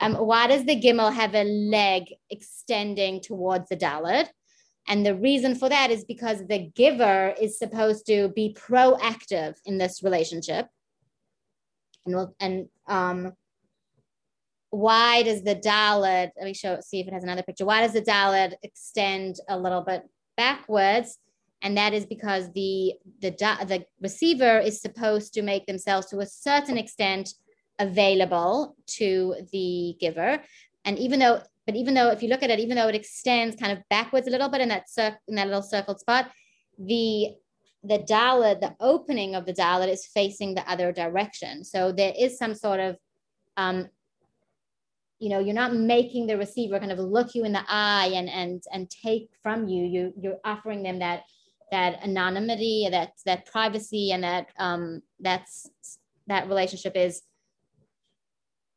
[0.01, 4.29] um, why does the gimel have a leg extending towards the dalit?
[4.89, 9.79] And the reason for that is because the giver is supposed to be proactive in
[9.79, 10.69] this relationship.
[12.05, 13.33] And, we'll, and um,
[14.71, 17.65] why does the Dalit, let me show, see if it has another picture.
[17.65, 20.03] Why does the Dalit extend a little bit
[20.37, 21.19] backwards?
[21.63, 26.27] And that is because the, the, the receiver is supposed to make themselves to a
[26.27, 27.31] certain extent
[27.79, 30.43] available to the giver.
[30.85, 33.57] And even though, but even though, if you look at it, even though it extends
[33.57, 36.31] kind of backwards a little bit in that, cir- in that little circled spot,
[36.79, 37.35] the
[37.85, 41.63] the dalit, the opening of the dalit is facing the other direction.
[41.63, 42.97] So there is some sort of
[43.57, 43.89] um,
[45.19, 48.29] you know you're not making the receiver kind of look you in the eye and
[48.29, 49.85] and and take from you.
[49.85, 51.23] You you're offering them that
[51.71, 55.69] that anonymity that that privacy and that um that's
[56.27, 57.23] that relationship is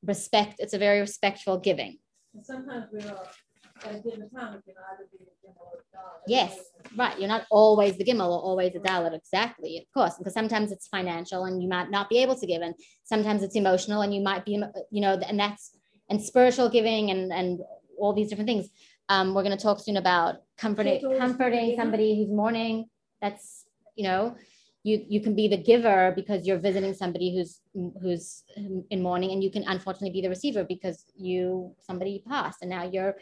[0.06, 1.98] respect it's a very respectful giving.
[2.34, 6.58] And sometimes we're at a given time it can either be a or a yes
[6.98, 7.20] right.
[7.20, 10.18] You're not always the gimel or always the dalit exactly of course.
[10.18, 13.56] Because sometimes it's financial and you might not be able to give and sometimes it's
[13.56, 15.72] emotional and you might be you know and that's
[16.10, 17.60] and spiritual giving and and
[17.98, 18.70] all these different things.
[19.10, 22.90] Um, we're going to talk soon about comforting comforting somebody who's mourning.
[23.22, 24.36] That's you know,
[24.84, 27.62] you you can be the giver because you're visiting somebody who's
[28.02, 28.44] who's
[28.90, 32.84] in mourning, and you can unfortunately be the receiver because you somebody passed, and now
[32.84, 33.16] you're,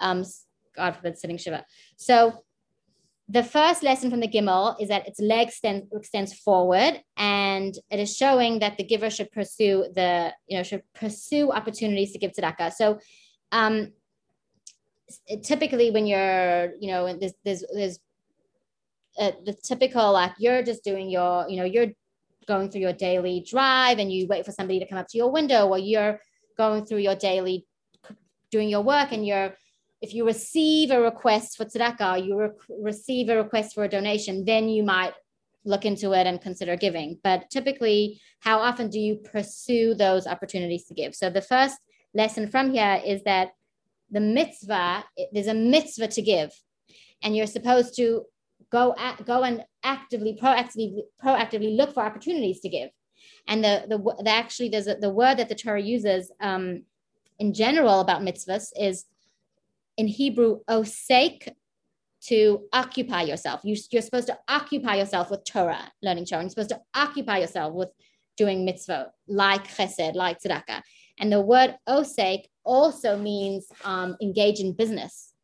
[0.00, 0.24] um,
[0.76, 1.64] God forbid, sitting shiva.
[1.96, 2.44] So
[3.30, 8.00] the first lesson from the Gimel is that its leg extends, extends forward and it
[8.00, 12.32] is showing that the giver should pursue the, you know, should pursue opportunities to give
[12.32, 12.72] tzedakah.
[12.72, 12.98] So
[13.52, 13.92] um,
[15.42, 17.98] typically when you're, you know, there's, there's, there's
[19.18, 21.92] uh, the typical, like you're just doing your, you know, you're
[22.46, 25.30] going through your daily drive and you wait for somebody to come up to your
[25.30, 26.18] window or you're
[26.56, 27.66] going through your daily,
[28.50, 29.54] doing your work and you're,
[30.00, 34.44] if you receive a request for tzedakah, you re- receive a request for a donation,
[34.44, 35.12] then you might
[35.64, 37.18] look into it and consider giving.
[37.22, 41.14] But typically, how often do you pursue those opportunities to give?
[41.14, 41.76] So the first
[42.14, 43.50] lesson from here is that
[44.10, 46.52] the mitzvah, there's a mitzvah to give,
[47.22, 48.24] and you're supposed to
[48.70, 52.90] go at, go and actively, proactively, proactively look for opportunities to give.
[53.46, 56.84] And the the, the actually there's a, the word that the Torah uses um,
[57.38, 59.04] in general about mitzvahs is
[59.98, 61.48] in Hebrew osek
[62.28, 63.60] to occupy yourself.
[63.64, 66.42] You, you're supposed to occupy yourself with Torah, learning Torah.
[66.42, 67.90] You're supposed to occupy yourself with
[68.36, 70.82] doing mitzvah, like chesed, like tzedakah.
[71.20, 75.34] And the word osek also means um, engage in business.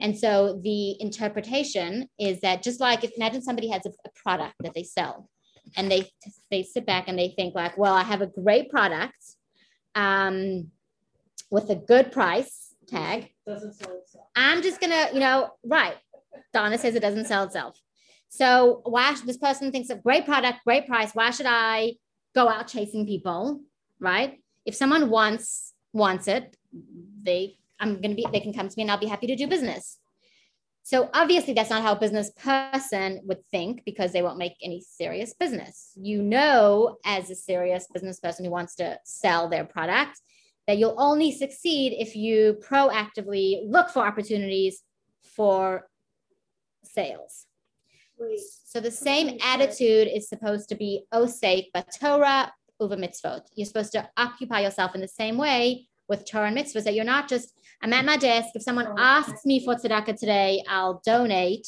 [0.00, 4.54] And so the interpretation is that just like if imagine somebody has a, a product
[4.60, 5.28] that they sell
[5.76, 6.08] and they
[6.50, 9.36] they sit back and they think like, well, I have a great product
[9.96, 10.68] um,
[11.50, 12.59] with a good price
[12.90, 13.30] tag.
[13.46, 14.26] Doesn't sell itself.
[14.36, 15.96] I'm just gonna, you know, right.
[16.52, 17.80] Donna says it doesn't sell itself.
[18.28, 21.12] So why should this person thinks of great product, great price?
[21.14, 21.94] Why should I
[22.34, 23.60] go out chasing people?
[23.98, 24.38] Right?
[24.64, 26.56] If someone wants wants it,
[27.22, 29.46] they I'm gonna be they can come to me and I'll be happy to do
[29.46, 29.98] business.
[30.82, 34.80] So obviously that's not how a business person would think because they won't make any
[34.80, 35.92] serious business.
[35.94, 40.20] You know, as a serious business person who wants to sell their product,
[40.66, 44.82] that you'll only succeed if you proactively look for opportunities
[45.22, 45.88] for
[46.84, 47.46] sales.
[48.66, 53.46] So the same attitude is supposed to be osek Torah uva mitzvot.
[53.54, 57.04] You're supposed to occupy yourself in the same way with Torah and mitzvahs that you're
[57.04, 57.52] not just,
[57.82, 58.50] I'm at my desk.
[58.54, 61.66] If someone asks me for tzedakah today, I'll donate.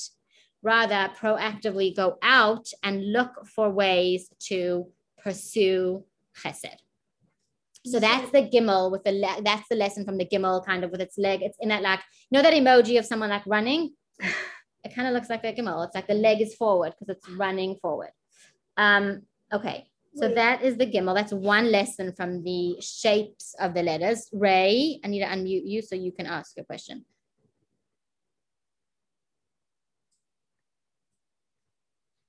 [0.63, 4.87] Rather, proactively go out and look for ways to
[5.23, 6.05] pursue
[6.37, 6.77] chesed.
[7.85, 10.91] So that's the gimel with the le- that's the lesson from the gimel kind of
[10.91, 11.43] with its leg.
[11.43, 13.95] It's in that like you know that emoji of someone like running.
[14.85, 15.87] It kind of looks like a gimel.
[15.87, 18.11] It's like the leg is forward because it's running forward.
[18.77, 19.23] Um,
[19.53, 20.35] okay, so Wait.
[20.35, 21.15] that is the gimel.
[21.15, 24.29] That's one lesson from the shapes of the letters.
[24.33, 27.05] Ray, I need to unmute you so you can ask a question.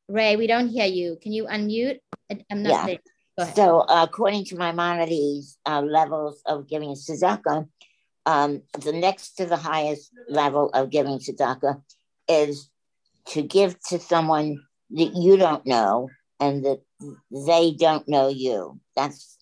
[0.08, 1.18] Ray, we don't hear you.
[1.22, 1.98] Can you unmute?
[2.52, 2.98] I'm not yeah.
[3.56, 7.68] So, uh, according to Maimonides' uh, levels of giving tzedakah,
[8.26, 11.82] um, the next to the highest level of giving tzedakah
[12.30, 12.70] is
[13.30, 16.10] to give to someone that you don't know
[16.40, 16.82] and that
[17.32, 18.80] they don't know you.
[18.96, 19.38] That's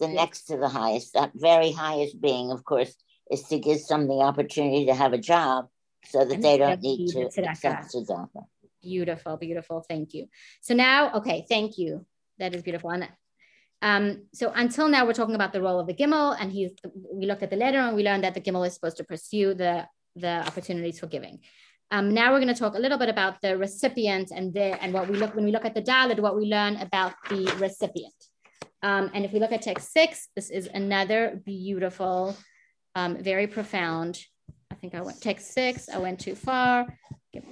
[0.00, 1.14] the next to the highest.
[1.14, 2.94] That very highest being, of course,
[3.30, 5.68] is to give some the opportunity to have a job
[6.04, 8.44] so that and they don't need to accept tzedakah.
[8.82, 9.84] Beautiful, beautiful.
[9.88, 10.28] Thank you.
[10.60, 12.04] So now, okay, thank you.
[12.38, 12.90] That is beautiful.
[12.90, 13.08] And
[13.82, 16.72] um, so until now, we're talking about the role of the gimel, and he's
[17.12, 19.54] we looked at the letter and we learned that the gimel is supposed to pursue
[19.54, 21.40] the the opportunities for giving.
[21.90, 24.92] Um, now we're going to talk a little bit about the recipient and the and
[24.92, 28.14] what we look when we look at the dalid, what we learn about the recipient.
[28.82, 32.36] Um, and if we look at text six, this is another beautiful,
[32.94, 34.20] um, very profound.
[34.70, 35.88] I think I went text six.
[35.88, 36.86] I went too far.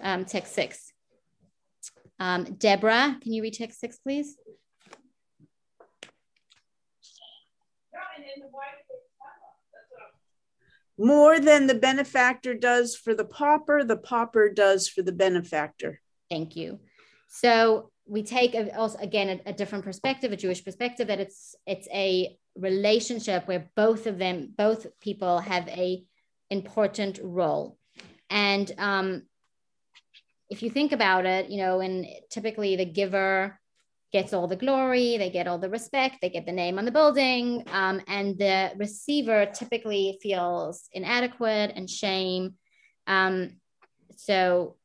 [0.02, 0.92] Um, text six.
[2.18, 4.36] Um, Deborah, can you read text six, please?
[10.96, 16.00] More than the benefactor does for the pauper, the pauper does for the benefactor.
[16.30, 16.78] Thank you.
[17.28, 21.56] So we take a, also again a, a different perspective, a Jewish perspective, that it's
[21.66, 26.04] it's a relationship where both of them, both people have a
[26.50, 27.76] important role,
[28.30, 29.22] and um,
[30.48, 33.58] if you think about it, you know, and typically the giver
[34.14, 36.92] gets all the glory, they get all the respect, they get the name on the
[36.92, 42.54] building, um, and the receiver typically feels inadequate and shame.
[43.08, 43.56] Um,
[44.14, 44.76] so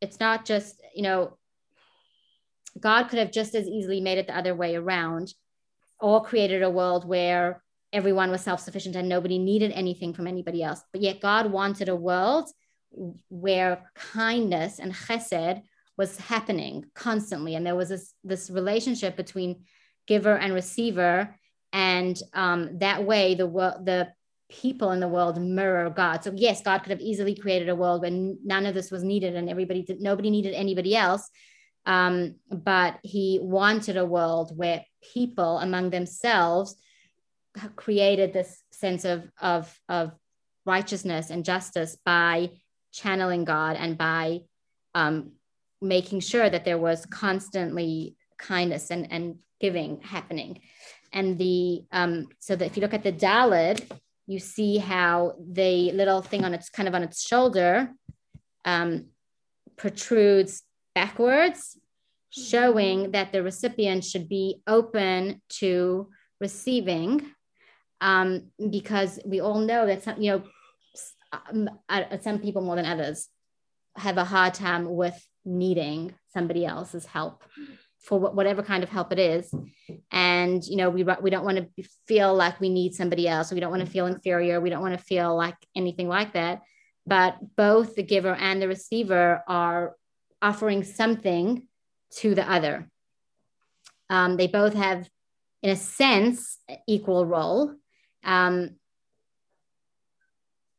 [0.00, 1.38] it's not just, you know,
[2.80, 5.32] God could have just as easily made it the other way around
[6.00, 10.64] or created a world where everyone was self sufficient and nobody needed anything from anybody
[10.64, 10.82] else.
[10.92, 12.50] But yet God wanted a world
[13.28, 15.62] where kindness and chesed
[16.00, 17.54] was happening constantly.
[17.54, 19.50] And there was this this relationship between
[20.06, 21.36] giver and receiver.
[21.72, 24.08] And um, that way the world the
[24.48, 26.24] people in the world mirror god.
[26.24, 28.10] So yes god could have easily created a world where
[28.54, 31.28] none of this was needed and everybody did, nobody needed anybody else.
[31.84, 34.84] Um, but he wanted a world where
[35.14, 36.74] people among themselves
[37.76, 40.12] created this sense of of of
[40.64, 42.50] righteousness and justice by
[42.90, 44.40] channeling god and by
[44.94, 45.32] um,
[45.80, 50.60] making sure that there was constantly kindness and, and giving happening.
[51.12, 53.90] And the um, so that if you look at the Dalid,
[54.26, 57.90] you see how the little thing on its kind of on its shoulder
[58.64, 59.06] um,
[59.76, 60.62] protrudes
[60.94, 61.78] backwards,
[62.30, 66.08] showing that the recipient should be open to
[66.40, 67.26] receiving,
[68.00, 70.42] um, because we all know that some you know
[71.32, 71.68] um,
[72.20, 73.28] some people more than others
[73.96, 77.42] have a hard time with needing somebody else's help.
[77.98, 79.52] for whatever kind of help it is.
[80.10, 83.52] And you know we, we don't want to feel like we need somebody else.
[83.52, 84.60] We don't want to feel inferior.
[84.60, 86.62] We don't want to feel like anything like that.
[87.06, 89.94] But both the giver and the receiver are
[90.40, 91.66] offering something
[92.16, 92.88] to the other.
[94.08, 95.08] Um, they both have
[95.62, 97.74] in a sense equal role.
[98.24, 98.76] Um,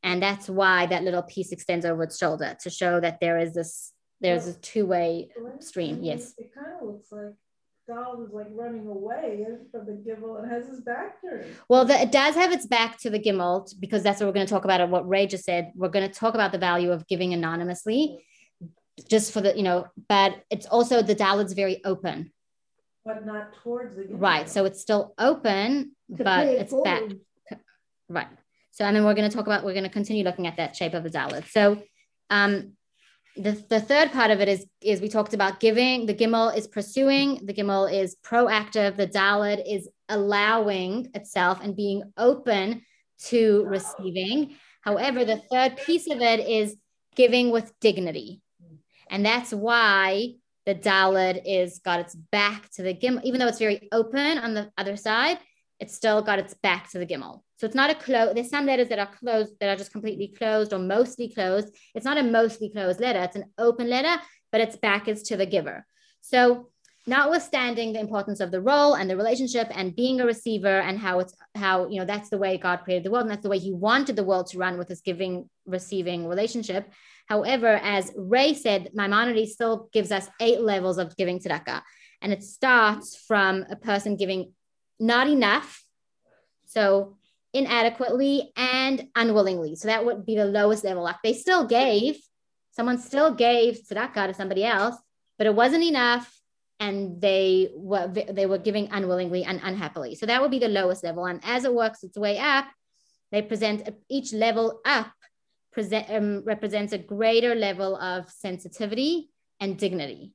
[0.03, 3.53] and that's why that little piece extends over its shoulder to show that there is
[3.53, 7.33] this there's a two-way stream yes it kind of looks like
[7.87, 11.45] Donald is like running away from the gimel and has his back turned.
[11.67, 14.45] Well, the, it does have its back to the gimel because that's what we're going
[14.45, 14.87] to talk about.
[14.89, 18.23] What Ray just said, we're going to talk about the value of giving anonymously,
[19.09, 19.87] just for the you know.
[20.07, 22.31] But it's also the dalet's very open,
[23.03, 24.21] but not towards the gimel.
[24.21, 24.47] right.
[24.47, 27.03] So it's still open, To but pay it it's back.
[28.07, 28.27] Right.
[28.71, 30.75] So, and then we're going to talk about, we're going to continue looking at that
[30.75, 31.45] shape of the dalet.
[31.49, 31.81] So,
[32.29, 32.73] um,
[33.35, 36.67] the, the third part of it is, is we talked about giving, the gimel is
[36.67, 42.81] pursuing, the gimel is proactive, the dalet is allowing itself and being open
[43.25, 44.55] to receiving.
[44.81, 46.75] However, the third piece of it is
[47.15, 48.41] giving with dignity.
[49.09, 53.59] And that's why the dalet is got its back to the gimel, even though it's
[53.59, 55.37] very open on the other side,
[55.79, 57.41] it's still got its back to the gimel.
[57.61, 58.33] So it's not a close.
[58.33, 61.67] There's some letters that are closed that are just completely closed or mostly closed.
[61.93, 63.19] It's not a mostly closed letter.
[63.19, 64.19] It's an open letter,
[64.51, 65.85] but its back is to the giver.
[66.21, 66.71] So
[67.05, 71.19] notwithstanding the importance of the role and the relationship and being a receiver and how
[71.19, 73.59] it's how you know that's the way God created the world and that's the way
[73.59, 76.91] He wanted the world to run with this giving receiving relationship.
[77.27, 81.83] However, as Ray said, Maimonides still gives us eight levels of giving tzedakah,
[82.23, 84.53] and it starts from a person giving
[84.99, 85.85] not enough,
[86.65, 87.17] so
[87.53, 89.75] inadequately and unwillingly.
[89.75, 91.03] So that would be the lowest level.
[91.03, 92.17] Like they still gave,
[92.71, 94.95] someone still gave tzedakah to somebody else,
[95.37, 96.31] but it wasn't enough,
[96.79, 100.15] and they were they were giving unwillingly and unhappily.
[100.15, 101.25] So that would be the lowest level.
[101.25, 102.65] And as it works its way up,
[103.31, 105.11] they present each level up
[105.71, 109.29] present um, represents a greater level of sensitivity
[109.59, 110.33] and dignity.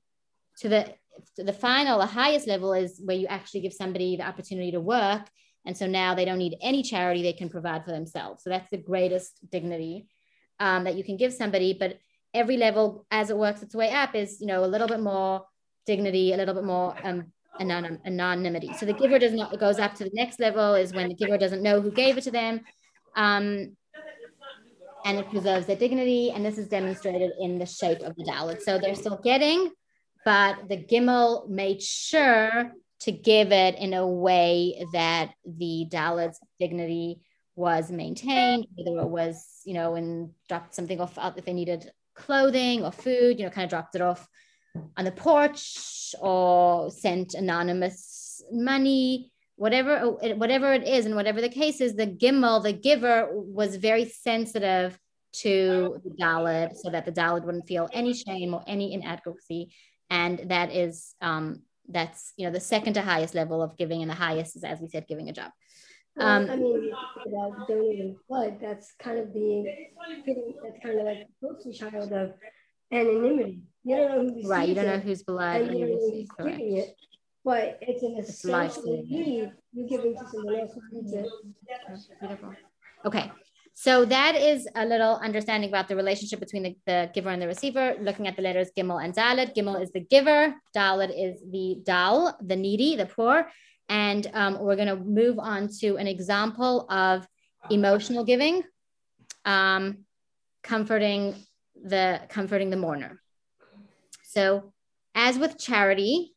[0.60, 0.94] To the
[1.36, 4.80] to the final, the highest level is where you actually give somebody the opportunity to
[4.80, 5.22] work
[5.66, 8.44] and so now they don't need any charity, they can provide for themselves.
[8.44, 10.06] So that's the greatest dignity
[10.60, 11.76] um, that you can give somebody.
[11.78, 11.98] But
[12.32, 15.44] every level, as it works its way up, is, you know, a little bit more
[15.84, 18.72] dignity, a little bit more um, anon- anonymity.
[18.74, 21.36] So the giver does not, goes up to the next level is when the giver
[21.36, 22.60] doesn't know who gave it to them.
[23.16, 23.76] Um,
[25.04, 26.30] and it preserves their dignity.
[26.30, 28.60] And this is demonstrated in the shape of the dalet.
[28.60, 29.70] So they're still getting,
[30.24, 37.20] but the Gimel made sure to give it in a way that the dalet's dignity
[37.54, 41.90] was maintained, whether it was, you know, and dropped something off out if they needed
[42.14, 44.28] clothing or food, you know, kind of dropped it off
[44.96, 51.80] on the porch or sent anonymous money, whatever, whatever it is, and whatever the case
[51.80, 54.98] is, the gimel, the giver, was very sensitive
[55.32, 59.72] to the dalet so that the dalet wouldn't feel any shame or any inadequacy.
[60.08, 64.10] And that is um, that's you know the second to highest level of giving and
[64.10, 65.50] the highest is as we said giving a job
[66.16, 66.92] Well, um, I mean,
[67.26, 69.64] about donating blood, that's kind of being,
[70.62, 72.32] that's kind of like the poster child of
[72.90, 73.60] anonymity.
[73.84, 76.28] You don't know who's right you don't know whose blood and you don't know who's
[76.28, 76.96] correct giving it,
[77.44, 79.52] but it's an essential need.
[79.72, 81.26] You're giving to someone else who needs it.
[82.20, 82.54] Beautiful.
[83.04, 83.30] Okay.
[83.78, 87.46] So that is a little understanding about the relationship between the, the giver and the
[87.46, 89.54] receiver, looking at the letters Gimel and Dalet.
[89.54, 93.50] Gimel is the giver, Dalet is the Dal, the needy, the poor.
[93.90, 97.28] And um, we're going to move on to an example of
[97.70, 98.62] emotional giving,
[99.44, 99.98] um,
[100.62, 101.34] comforting
[101.74, 103.20] the comforting the mourner.
[104.24, 104.72] So,
[105.14, 106.32] as with charity,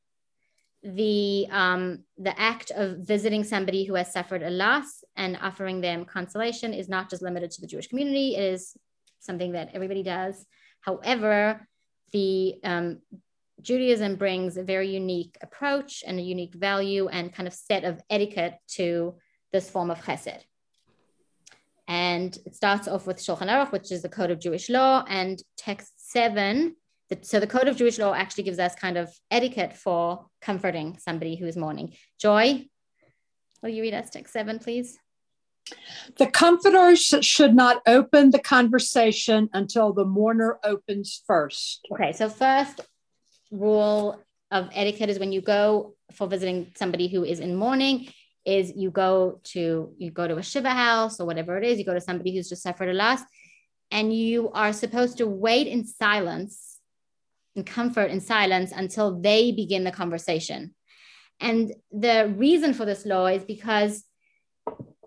[0.83, 6.03] the um, the act of visiting somebody who has suffered a loss and offering them
[6.03, 8.35] consolation is not just limited to the Jewish community.
[8.35, 8.75] It is
[9.19, 10.45] something that everybody does.
[10.81, 11.65] However,
[12.11, 12.99] the um,
[13.61, 18.01] Judaism brings a very unique approach and a unique value and kind of set of
[18.09, 19.15] etiquette to
[19.53, 20.41] this form of chesed.
[21.87, 25.41] And it starts off with Shulchan Aruch, which is the code of Jewish law, and
[25.57, 26.75] text seven.
[27.21, 31.35] So the code of Jewish law actually gives us kind of etiquette for comforting somebody
[31.35, 31.95] who is mourning.
[32.19, 32.67] Joy,
[33.63, 34.97] will you read us text seven, please?
[36.17, 41.85] The comforters should not open the conversation until the mourner opens first.
[41.91, 42.81] Okay, so first
[43.51, 48.07] rule of etiquette is when you go for visiting somebody who is in mourning,
[48.45, 51.85] is you go to you go to a shiva house or whatever it is, you
[51.85, 53.21] go to somebody who's just suffered a loss,
[53.91, 56.68] and you are supposed to wait in silence
[57.55, 60.73] and comfort in silence until they begin the conversation.
[61.39, 64.03] And the reason for this law is because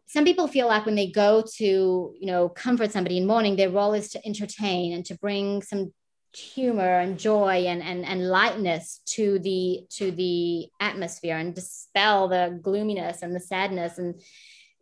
[0.06, 3.70] some people feel like when they go to, you know, comfort somebody in mourning, their
[3.70, 5.92] role is to entertain and to bring some
[6.34, 12.58] humor and joy and, and, and lightness to the to the atmosphere and dispel the
[12.62, 14.20] gloominess and the sadness and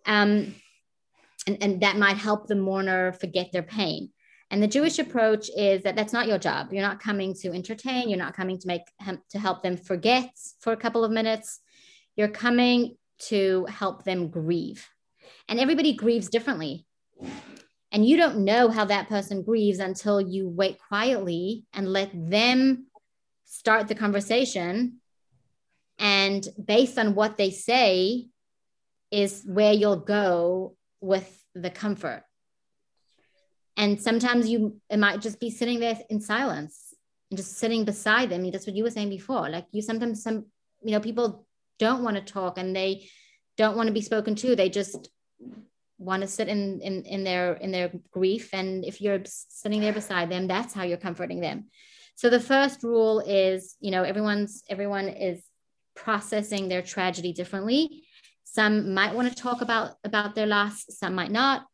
[0.07, 0.55] um
[1.47, 4.11] and, and that might help the mourner forget their pain
[4.51, 6.73] and the Jewish approach is that that's not your job.
[6.73, 8.09] You're not coming to entertain.
[8.09, 8.83] You're not coming to make
[9.31, 10.31] to help them forget
[10.61, 11.61] for a couple of minutes.
[12.17, 12.97] You're coming
[13.29, 14.89] to help them grieve.
[15.49, 16.87] And everybody grieves differently.
[17.93, 22.87] And you don't know how that person grieves until you wait quietly and let them
[23.45, 25.01] start the conversation.
[25.99, 28.31] And based on what they say,
[29.11, 32.23] is where you'll go with the comfort
[33.77, 36.95] and sometimes you it might just be sitting there in silence
[37.31, 38.51] and just sitting beside them.
[38.51, 39.49] That's what you were saying before.
[39.49, 40.47] Like you sometimes some
[40.83, 41.47] you know people
[41.79, 43.09] don't want to talk and they
[43.57, 44.55] don't want to be spoken to.
[44.55, 45.11] They just
[45.99, 48.51] want to sit in, in in their in their grief.
[48.53, 51.67] And if you're sitting there beside them that's how you're comforting them.
[52.17, 55.43] So the first rule is you know everyone's everyone is
[55.95, 58.05] processing their tragedy differently.
[58.45, 60.85] Some might want to talk about about their loss.
[60.89, 61.67] Some might not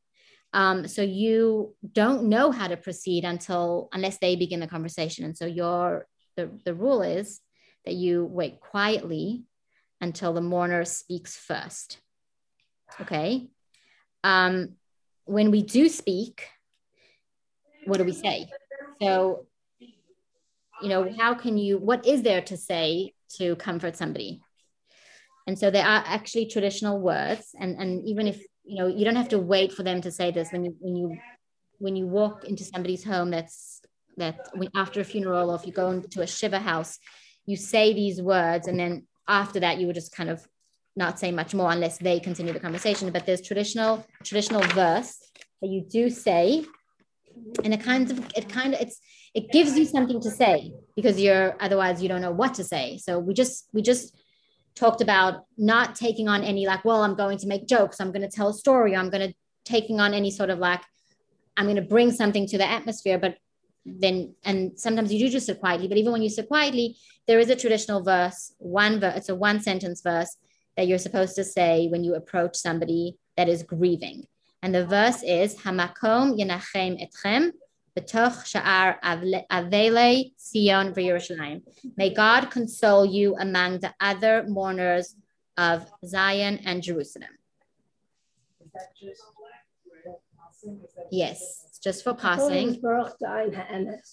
[0.57, 5.27] um, so you don't know how to proceed until unless they begin the conversation.
[5.27, 7.43] And so your the, the rule is
[7.85, 9.45] that you wait quietly
[10.01, 11.99] until the mourner speaks first.
[13.03, 13.49] Okay.
[14.25, 14.77] Um,
[15.27, 16.49] when we do speak,
[17.85, 18.49] what do we say?
[19.03, 19.47] So,
[19.79, 24.41] you know, how can you, what is there to say to comfort somebody?
[25.47, 27.55] And so there are actually traditional words.
[27.61, 30.31] And, and even if you know you don't have to wait for them to say
[30.31, 30.51] this.
[30.53, 31.19] When you when you
[31.79, 33.81] when you walk into somebody's home that's
[34.17, 36.99] that when, after a funeral or if you go into a shiva house
[37.45, 40.47] you say these words and then after that you would just kind of
[40.97, 43.11] not say much more unless they continue the conversation.
[43.11, 45.19] But there's traditional traditional verse
[45.61, 46.64] that you do say
[47.62, 48.99] and it kind of it kind of it's
[49.35, 52.99] it gives you something to say because you're otherwise you don't know what to say.
[52.99, 54.17] So we just we just
[54.77, 58.29] talked about not taking on any like, well, I'm going to make jokes, I'm going
[58.29, 60.83] to tell a story, I'm going to taking on any sort of like,
[61.57, 63.37] I'm going to bring something to the atmosphere, but
[63.85, 66.97] then and sometimes you do just sit quietly, but even when you sit quietly,
[67.27, 70.37] there is a traditional verse, one verse, it's a one sentence verse
[70.77, 74.24] that you're supposed to say when you approach somebody that is grieving.
[74.62, 77.53] And the verse is Hamakom Yenachem Etchem
[77.97, 81.63] B'toch Sha'ar Avele Sion v'Yerushalayim.
[81.97, 85.15] May God console you among the other mourners
[85.57, 87.31] of Zion and Jerusalem.
[91.11, 92.81] Yes, it's just for passing.
[92.81, 93.17] Baruch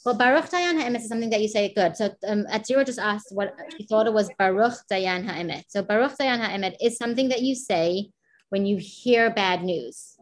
[0.06, 1.98] Well, Baruch Dayan Ha'emet is something that you say good.
[1.98, 5.66] So um, Atira just asked what she thought it was Baruch Dayan Ha'emet.
[5.70, 8.12] So Baruch Dayan Ha'emet is something that you say
[8.54, 10.16] when you hear bad news.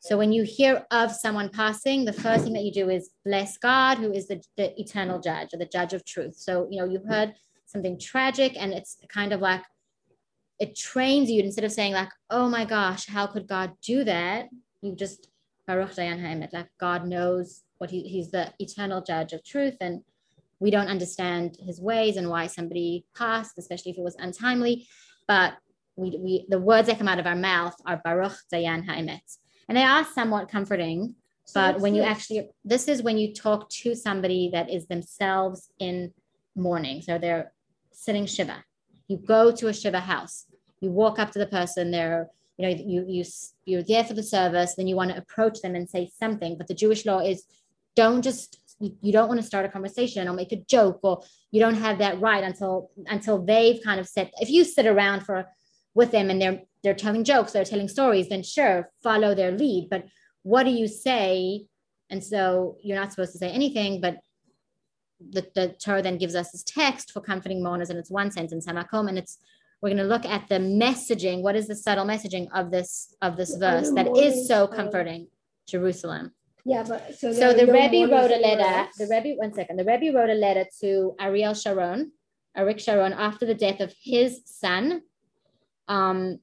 [0.00, 3.58] So when you hear of someone passing, the first thing that you do is bless
[3.58, 6.34] God, who is the, the eternal judge or the judge of truth.
[6.34, 7.32] So, you know, you've heard
[7.66, 9.62] something tragic and it's kind of like,
[10.58, 14.48] it trains you instead of saying like, oh my gosh, how could God do that?
[14.82, 15.28] You just,
[15.68, 20.02] Baruch Dayan like God knows what he, he's the eternal judge of truth and
[20.58, 24.88] we don't understand his ways and why somebody passed, especially if it was untimely.
[25.28, 25.54] But
[26.00, 29.36] we, we the words that come out of our mouth are Baruch Dayan Ha'emet.
[29.68, 31.14] And they are somewhat comforting,
[31.54, 36.12] but when you actually, this is when you talk to somebody that is themselves in
[36.56, 37.02] mourning.
[37.02, 37.52] So they're
[37.92, 38.64] sitting Shiva.
[39.06, 40.46] You go to a Shiva house,
[40.80, 43.24] you walk up to the person, they're, you know, you, you,
[43.64, 46.56] you're there for the service, then you want to approach them and say something.
[46.56, 47.44] But the Jewish law is
[47.94, 51.60] don't just you don't want to start a conversation or make a joke or you
[51.60, 55.44] don't have that right until until they've kind of said if you sit around for
[55.94, 59.88] with them and they're they're telling jokes, they're telling stories, then sure, follow their lead.
[59.90, 60.06] But
[60.42, 61.66] what do you say?
[62.08, 64.18] And so you're not supposed to say anything, but
[65.20, 68.66] the, the Torah then gives us this text for comforting mourners, and it's one sentence,
[68.66, 69.38] Hamakom, and it's
[69.82, 71.42] we're going to look at the messaging.
[71.42, 75.28] What is the subtle messaging of this of this verse that is so comforting?
[75.68, 76.32] Jerusalem.
[76.64, 78.88] Yeah, but so, so the Rebbe wrote a letter.
[78.98, 79.78] The Rebbe, one second.
[79.78, 82.12] The Rebbe wrote a letter to Ariel Sharon,
[82.56, 85.02] Arik Sharon, after the death of his son,
[85.90, 86.38] um,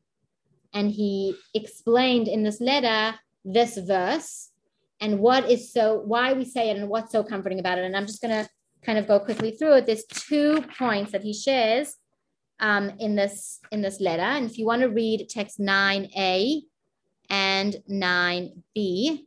[0.73, 4.51] and he explained in this letter this verse
[4.99, 7.85] and what is so why we say it and what's so comforting about it.
[7.85, 8.49] And I'm just going to
[8.85, 9.85] kind of go quickly through it.
[9.85, 11.95] There's two points that he shares
[12.59, 14.29] um, in this in this letter.
[14.35, 16.61] And if you want to read text 9a
[17.29, 19.25] and 9b,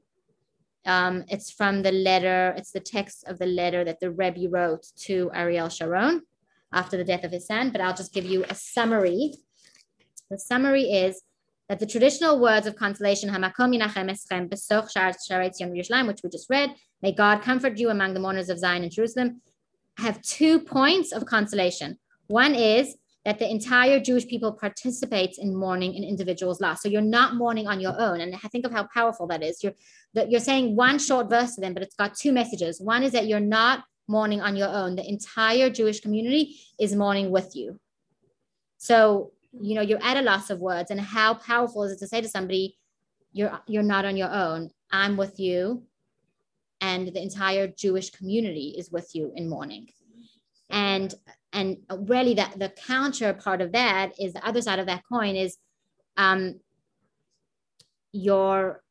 [0.97, 4.85] Um, it's from the letter, it's the text of the letter that the Rebbe wrote
[5.07, 6.23] to Ariel Sharon
[6.81, 9.35] after the death of his son, but I'll just give you a summary.
[10.31, 11.23] The summary is
[11.69, 13.43] that the traditional words of consolation, which
[16.23, 19.41] we just read, may God comfort you among the mourners of Zion and Jerusalem,
[19.99, 21.99] have two points of consolation.
[22.29, 26.83] One is that the entire Jewish people participates in mourning an individual's loss.
[26.83, 28.21] So you're not mourning on your own.
[28.21, 29.63] And think of how powerful that is.
[29.63, 29.75] You're
[30.15, 32.81] that you're saying one short verse to them, but it's got two messages.
[32.81, 34.97] One is that you're not mourning on your own.
[34.97, 37.79] The entire Jewish community is mourning with you.
[38.79, 40.91] So, you know, you're at a loss of words.
[40.91, 42.77] And how powerful is it to say to somebody,
[43.33, 44.71] you're you're not on your own.
[44.91, 45.85] I'm with you.
[46.81, 49.89] And the entire Jewish community is with you in mourning.
[50.71, 51.15] And
[51.53, 55.37] and really that the counter part of that is the other side of that coin
[55.37, 55.57] is
[56.17, 56.61] um
[58.13, 58.83] your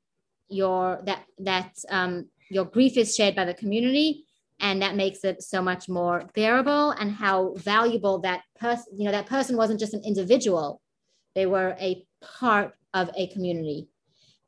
[0.50, 4.26] your that that um your grief is shared by the community
[4.60, 9.12] and that makes it so much more bearable and how valuable that person you know
[9.12, 10.82] that person wasn't just an individual.
[11.36, 13.88] They were a part of a community.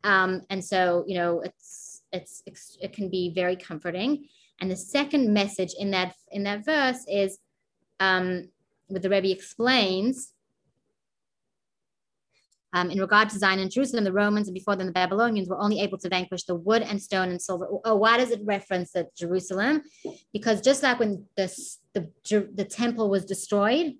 [0.03, 2.43] Um, and so you know it's it's
[2.81, 4.27] it can be very comforting.
[4.59, 7.39] And the second message in that in that verse is
[7.99, 8.49] um,
[8.87, 10.33] what the Rebbe explains
[12.73, 15.59] um, in regard to Zion and Jerusalem, the Romans and before them the Babylonians were
[15.59, 17.67] only able to vanquish the wood and stone and silver.
[17.83, 19.83] Oh, why does it reference that Jerusalem?
[20.31, 21.53] Because just like when the,
[21.93, 22.09] the,
[22.53, 23.95] the temple was destroyed,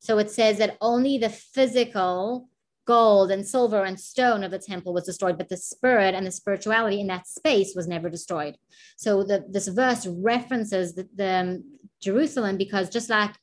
[0.00, 2.48] so it says that only the physical
[2.86, 6.30] gold and silver and stone of the temple was destroyed, but the spirit and the
[6.30, 8.56] spirituality in that space was never destroyed.
[8.96, 11.64] So the, this verse references the, the um,
[12.00, 13.34] Jerusalem because just like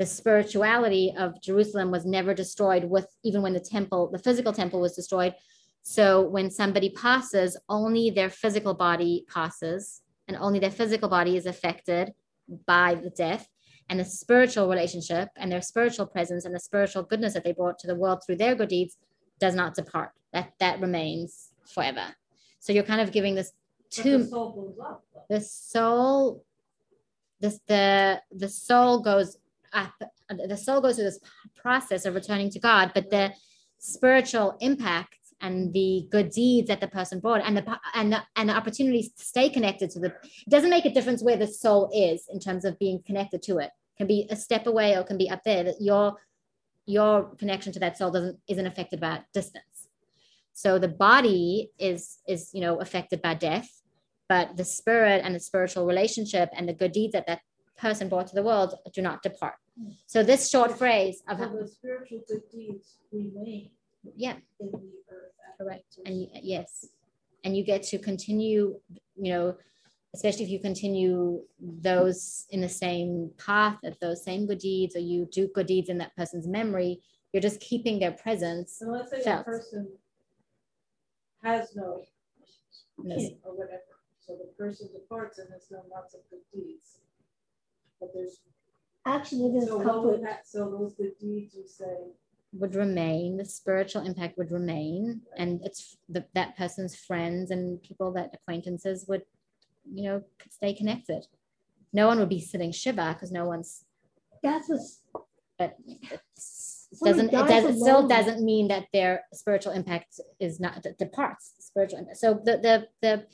[0.00, 4.80] the spirituality of Jerusalem was never destroyed with even when the temple, the physical temple
[4.80, 5.34] was destroyed.
[5.82, 11.44] So when somebody passes, only their physical body passes and only their physical body is
[11.44, 12.14] affected
[12.66, 13.46] by the death.
[13.90, 17.78] And the spiritual relationship and their spiritual presence and the spiritual goodness that they brought
[17.80, 18.96] to the world through their good deeds
[19.38, 20.12] does not depart.
[20.32, 22.06] That that remains forever.
[22.58, 23.52] So you're kind of giving this
[23.90, 25.04] to the soul up.
[25.28, 26.42] The soul,
[27.38, 29.36] this the the soul goes
[29.72, 31.20] the soul goes through this
[31.56, 33.32] process of returning to God, but the
[33.78, 38.48] spiritual impact and the good deeds that the person brought and the and the, and
[38.48, 41.90] the opportunities to stay connected to the it doesn't make a difference where the soul
[41.94, 43.70] is in terms of being connected to it.
[43.70, 46.16] it can be a step away or can be up there that your
[46.86, 49.88] your connection to that soul doesn't isn't affected by distance
[50.52, 53.80] so the body is is you know affected by death
[54.28, 57.40] but the spirit and the spiritual relationship and the good deeds that that
[57.80, 59.54] person brought to the world do not depart.
[60.06, 63.70] So this short phrase of so the spiritual good deeds remain.
[64.16, 64.36] Yeah.
[64.60, 64.78] In the
[65.10, 65.32] earth.
[65.58, 65.98] Correct.
[66.06, 66.86] And yes,
[67.44, 68.78] and you get to continue.
[69.16, 69.56] You know,
[70.14, 75.00] especially if you continue those in the same path of those same good deeds, or
[75.00, 77.00] you do good deeds in that person's memory.
[77.32, 78.76] You're just keeping their presence.
[78.78, 79.44] So let's say felt.
[79.44, 79.88] person
[81.42, 82.02] has no
[83.02, 83.82] kin or whatever.
[84.18, 87.00] So the person departs and has done lots of good deeds
[88.00, 88.40] but there's
[89.06, 90.18] actually there's so.
[90.22, 91.96] That, so those good deeds you say
[92.52, 93.36] would remain.
[93.36, 99.06] The spiritual impact would remain, and it's the, that person's friends and people that acquaintances
[99.08, 99.22] would,
[99.92, 101.26] you know, stay connected.
[101.92, 103.84] No one would be sitting shiva because no one's.
[104.42, 105.02] That's what's.
[105.58, 106.20] But it
[107.04, 107.28] doesn't.
[107.28, 107.64] It does.
[107.64, 111.52] It still doesn't mean that their spiritual impact is not departs.
[111.58, 112.16] Spiritual impact.
[112.16, 113.26] So the the the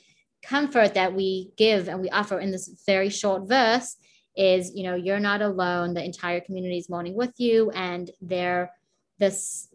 [0.43, 3.95] comfort that we give and we offer in this very short verse
[4.37, 5.93] is you know you're not alone.
[5.93, 8.71] The entire community is mourning with you and they're
[9.19, 9.69] this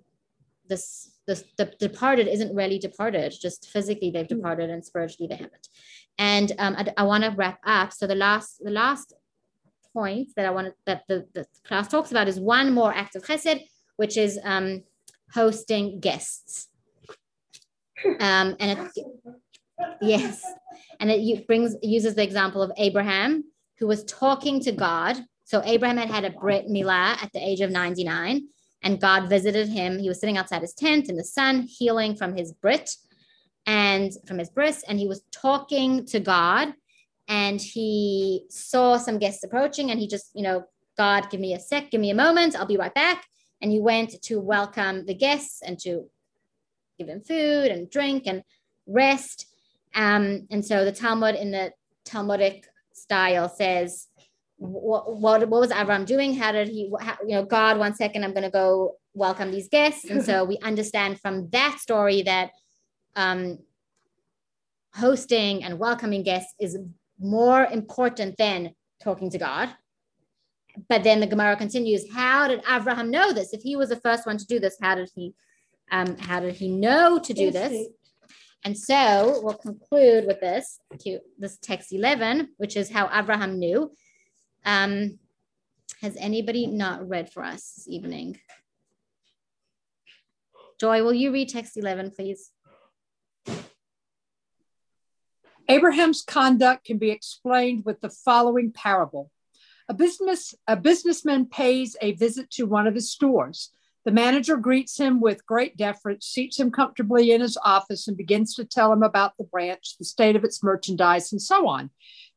[0.69, 4.37] this this the departed isn't really departed just physically they've hmm.
[4.37, 5.69] departed and spiritually they haven't.
[6.19, 7.93] And um, i, I want to wrap up.
[7.93, 9.13] So the last the last
[9.93, 13.23] point that i want that the, the class talks about is one more act of
[13.23, 13.61] chesed
[13.97, 14.83] which is um,
[15.33, 16.69] hosting guests.
[18.05, 19.07] Um, and it
[20.01, 20.43] yes.
[20.99, 23.45] And it brings uses the example of abraham
[23.83, 25.17] who was talking to God.
[25.43, 28.47] So Abraham had had a Brit Milah at the age of 99,
[28.81, 29.99] and God visited him.
[29.99, 32.95] He was sitting outside his tent in the sun, healing from his Brit
[33.67, 36.75] and from his bris, and he was talking to God.
[37.27, 40.63] And he saw some guests approaching, and he just, you know,
[40.97, 43.25] God, give me a sec, give me a moment, I'll be right back.
[43.61, 46.09] And he went to welcome the guests and to
[46.99, 48.45] give them food and drink and
[48.87, 49.47] rest.
[49.93, 51.73] Um, and so the Talmud in the
[52.05, 54.09] Talmudic style says,
[54.57, 56.35] what, what, what was Avram doing?
[56.35, 59.69] How did he, how, you know, God, one second, I'm going to go welcome these
[59.69, 60.05] guests.
[60.09, 62.51] And so we understand from that story that
[63.17, 63.59] um,
[64.95, 66.79] hosting and welcoming guests is
[67.19, 69.71] more important than talking to God.
[70.89, 73.53] But then the Gemara continues, how did Abraham know this?
[73.53, 75.35] If he was the first one to do this, how did he
[75.91, 77.89] um, how did he know to do this?
[78.65, 80.79] And so we'll conclude with this,
[81.39, 83.93] this text 11, which is how Abraham knew.
[84.65, 85.19] Um,
[86.01, 88.39] has anybody not read for us this evening?
[90.81, 92.51] Joy, will you read text 11, please?
[95.69, 99.31] Abraham's conduct can be explained with the following parable.
[99.89, 103.71] A business a businessman pays a visit to one of his stores.
[104.05, 108.55] The manager greets him with great deference, seats him comfortably in his office, and begins
[108.57, 111.91] to tell him about the branch, the state of its merchandise, and so on.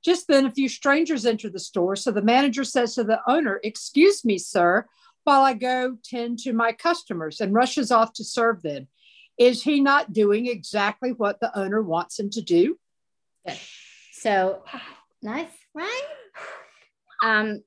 [0.03, 3.59] Just then, a few strangers enter the store, so the manager says to the owner,
[3.63, 4.85] Excuse me, sir,
[5.23, 8.87] while I go tend to my customers, and rushes off to serve them.
[9.39, 12.77] Is he not doing exactly what the owner wants him to do?
[13.45, 13.59] Good.
[14.13, 14.63] So
[15.23, 16.03] nice, right?
[17.23, 17.63] Um,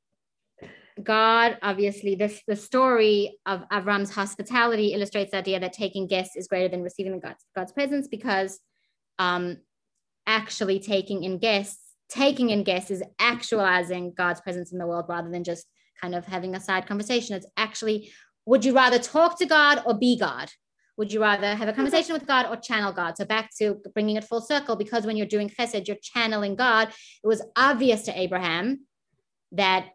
[1.04, 6.48] God, obviously, this the story of Avram's hospitality illustrates the idea that taking guests is
[6.48, 8.60] greater than receiving God's, God's presence because
[9.18, 9.58] um,
[10.26, 15.30] actually taking in guests, taking in guests is actualizing God's presence in the world rather
[15.30, 15.66] than just
[16.00, 17.36] kind of having a side conversation.
[17.36, 18.10] It's actually,
[18.46, 20.48] would you rather talk to God or be God?
[20.96, 23.16] Would you rather have a conversation with God or channel God?
[23.16, 26.88] So back to bringing it full circle, because when you're doing chesed, you're channeling God.
[26.88, 28.86] It was obvious to Abraham
[29.52, 29.90] that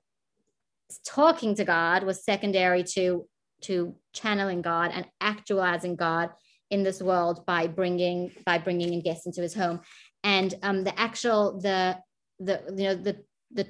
[1.06, 3.28] talking to God was secondary to
[3.62, 6.30] to channeling God and actualizing God
[6.70, 9.82] in this world by bringing by bringing in guests into his home.
[10.24, 11.98] And um, the actual the
[12.40, 13.18] the you know the
[13.52, 13.68] the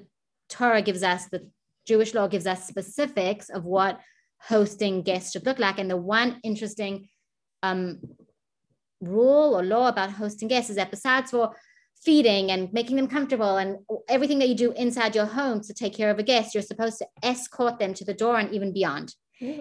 [0.50, 1.50] Torah gives us the
[1.86, 4.00] Jewish law gives us specifics of what
[4.42, 5.80] hosting guests should look like.
[5.80, 7.08] And the one interesting
[7.62, 8.00] um,
[9.02, 11.56] rule or law about hosting guests is that besides for
[12.04, 13.78] feeding and making them comfortable and
[14.10, 16.98] everything that you do inside your home to take care of a guest, you're supposed
[16.98, 19.16] to escort them to the door and even beyond.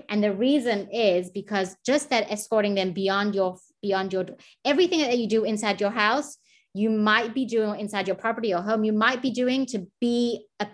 [0.08, 4.26] And the reason is because just that escorting them beyond your beyond your
[4.64, 6.36] everything that you do inside your house,
[6.72, 10.46] you might be doing inside your property or home, you might be doing to be
[10.60, 10.68] a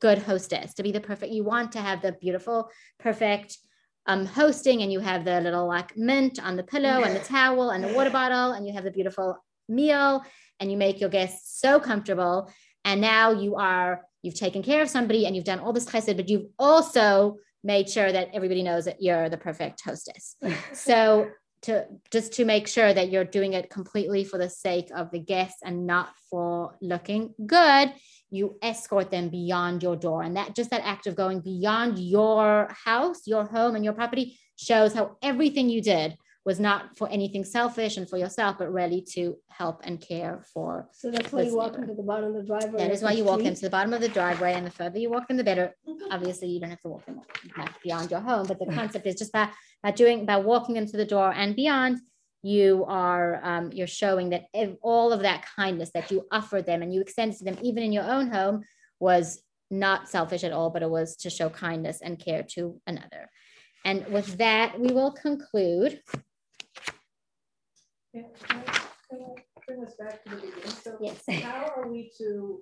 [0.00, 1.32] good hostess, to be the perfect.
[1.32, 2.68] You want to have the beautiful,
[2.98, 3.58] perfect
[4.06, 7.70] um, hosting, and you have the little like mint on the pillow and the towel
[7.70, 9.36] and the water bottle, and you have the beautiful
[9.68, 10.22] meal
[10.60, 12.50] and you make your guests so comfortable.
[12.84, 16.16] And now you are, you've taken care of somebody and you've done all this chesed,
[16.16, 20.36] but you've also made sure that everybody knows that you're the perfect hostess.
[20.72, 21.28] so
[21.62, 25.18] to just to make sure that you're doing it completely for the sake of the
[25.18, 27.92] guests and not for looking good
[28.30, 32.68] you escort them beyond your door and that just that act of going beyond your
[32.84, 36.16] house your home and your property shows how everything you did
[36.48, 40.88] was not for anything selfish and for yourself, but really to help and care for.
[40.92, 42.78] So that's why you walk into the bottom of the driveway.
[42.78, 45.10] That is why you walk into the bottom of the driveway, and the further you
[45.10, 45.74] walk in, the better.
[46.10, 47.20] Obviously, you don't have to walk in
[47.84, 49.52] beyond your home, but the concept is just that
[49.82, 51.98] by doing by walking into the door and beyond.
[52.42, 54.44] You are um, you're showing that
[54.80, 57.92] all of that kindness that you offer them and you extend to them, even in
[57.92, 58.62] your own home,
[59.00, 63.28] was not selfish at all, but it was to show kindness and care to another.
[63.84, 66.00] And with that, we will conclude.
[68.48, 70.70] Can I, bring us back to the beginning?
[70.82, 71.22] So yes.
[71.42, 72.60] how are we to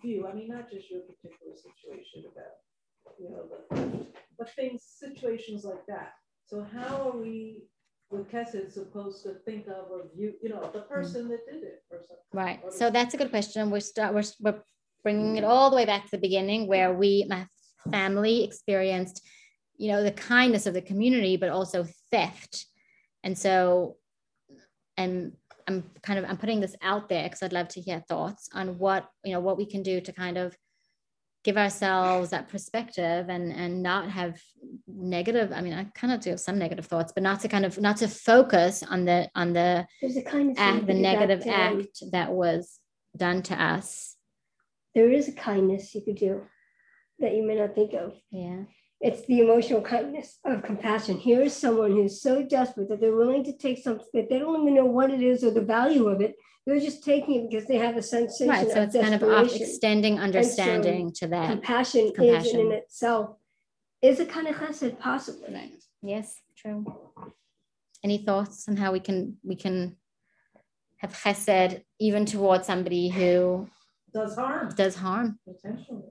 [0.00, 4.06] view, I mean, not just your particular situation about, you know, the,
[4.38, 6.12] but things, situations like that.
[6.46, 7.62] So how are we
[8.10, 11.28] with chesed supposed to think of or view, you know, the person mm.
[11.30, 12.16] that did it or something?
[12.32, 12.60] Right.
[12.72, 13.70] So that's a good question.
[13.70, 14.62] We're start we're, we're
[15.02, 17.46] bringing it all the way back to the beginning where we my
[17.90, 19.26] family experienced,
[19.76, 22.66] you know, the kindness of the community, but also theft.
[23.24, 23.96] And so
[24.96, 25.32] and
[25.68, 28.78] I'm kind of I'm putting this out there because I'd love to hear thoughts on
[28.78, 30.56] what you know what we can do to kind of
[31.44, 34.40] give ourselves that perspective and and not have
[34.86, 37.64] negative i mean i kind of do have some negative thoughts but not to kind
[37.64, 39.84] of not to focus on the on the
[40.26, 42.78] kind of act, the negative um, act that was
[43.16, 44.16] done to us.
[44.94, 46.42] There is a kindness you could do
[47.18, 48.14] that you may not think of.
[48.30, 48.64] Yeah
[49.02, 51.18] it's the emotional kindness of compassion.
[51.18, 54.62] Here is someone who's so desperate that they're willing to take something that they don't
[54.62, 56.36] even know what it is or the value of it.
[56.64, 58.48] They're just taking it because they have a sensation.
[58.48, 58.70] Right.
[58.70, 61.50] So it's kind of off extending understanding so to that.
[61.50, 62.60] Compassion, compassion.
[62.60, 63.36] is in itself
[64.00, 65.52] is a kind of chesed possibly.
[65.52, 65.82] Right.
[66.00, 66.84] Yes, true.
[68.04, 69.96] Any thoughts on how we can we can
[70.98, 73.68] have chesed even towards somebody who
[74.14, 74.72] does harm?
[74.76, 75.40] Does harm.
[75.44, 76.02] Potentially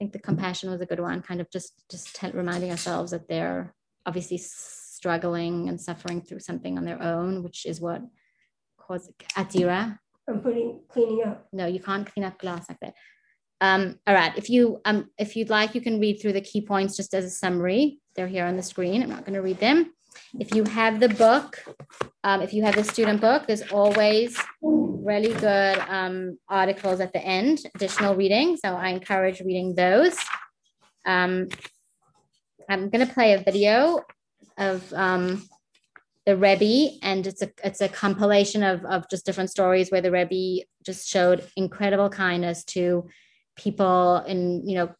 [0.00, 3.74] think the compassion was a good one, kind of just just reminding ourselves that they're
[4.06, 8.02] obviously struggling and suffering through something on their own, which is what
[8.78, 9.98] cause atira.
[10.26, 11.46] I'm putting cleaning up.
[11.52, 12.94] No, you can't clean up glass like that.
[13.60, 14.32] Um, all right.
[14.38, 17.26] If you um, if you'd like, you can read through the key points just as
[17.26, 18.00] a summary.
[18.16, 19.02] They're here on the screen.
[19.02, 19.92] I'm not going to read them.
[20.38, 21.62] If you have the book,
[22.24, 27.24] um, if you have the student book, there's always really good um, articles at the
[27.24, 28.56] end, additional reading.
[28.56, 30.16] So I encourage reading those.
[31.06, 31.48] Um,
[32.68, 34.00] I'm going to play a video
[34.58, 35.48] of um,
[36.26, 40.12] the Rebbe, and it's a it's a compilation of of just different stories where the
[40.12, 43.08] Rebbe just showed incredible kindness to
[43.56, 44.94] people in you know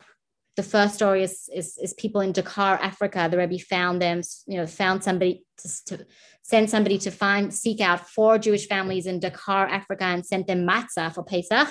[0.60, 3.28] the first story is, is, is people in Dakar, Africa.
[3.30, 6.06] The Rebbe found them, you know, found somebody to, to,
[6.42, 10.66] send somebody to find, seek out four Jewish families in Dakar, Africa, and sent them
[10.66, 11.68] matzah for Pesach.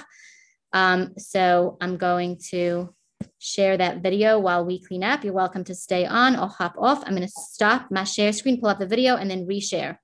[0.74, 2.96] Um, so I'm going to
[3.38, 5.24] share that video while we clean up.
[5.24, 7.04] You're welcome to stay on or hop off.
[7.06, 9.98] I'm going to stop my share screen, pull up the video, and then reshare.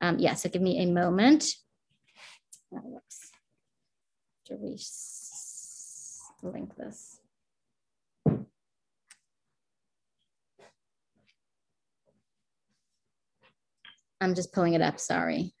[0.00, 1.46] Um, yeah, so give me a moment.
[4.46, 4.78] To re-
[6.42, 7.17] link this.
[14.20, 15.54] I'm just pulling it up, sorry.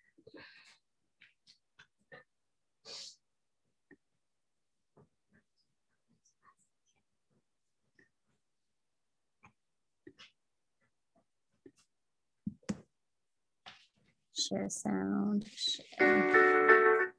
[14.36, 15.46] Share sound.
[15.54, 17.12] Share.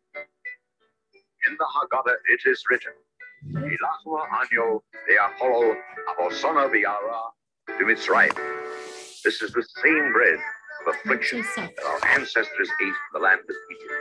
[1.48, 2.94] In the Haggadah it is written,
[3.45, 5.76] Ilahua anyo ve'achol
[6.10, 7.32] avosona biara
[7.78, 8.36] to Mitzrayim.
[9.24, 10.40] This is the same bread
[10.81, 13.93] of affliction that our ancestors ate the land of Egypt.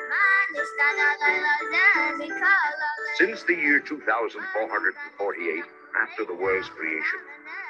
[3.16, 5.64] Since the year 2448,
[6.02, 7.18] after the world's creation,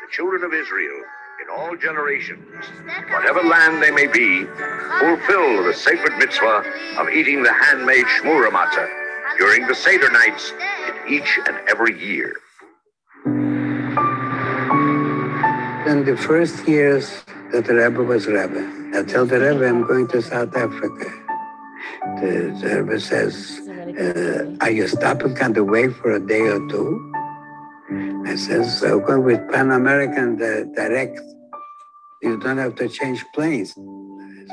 [0.07, 1.03] the children of Israel
[1.43, 2.45] in all generations,
[3.11, 4.45] whatever land they may be,
[4.99, 6.65] fulfill the sacred mitzvah
[6.99, 8.89] of eating the handmade shmura matzah
[9.39, 10.53] during the Seder nights
[10.89, 12.35] in each and every year.
[15.87, 20.09] In the first years that the Rebbe was Rebbe, I tell the Rebbe I'm going
[20.09, 21.11] to South Africa.
[22.21, 23.61] The, the Rebbe says,
[23.99, 27.13] uh, are you stopping on the way for a day or two?
[28.27, 31.19] I says, I'm going with Pan American direct.
[32.23, 33.75] You don't have to change planes.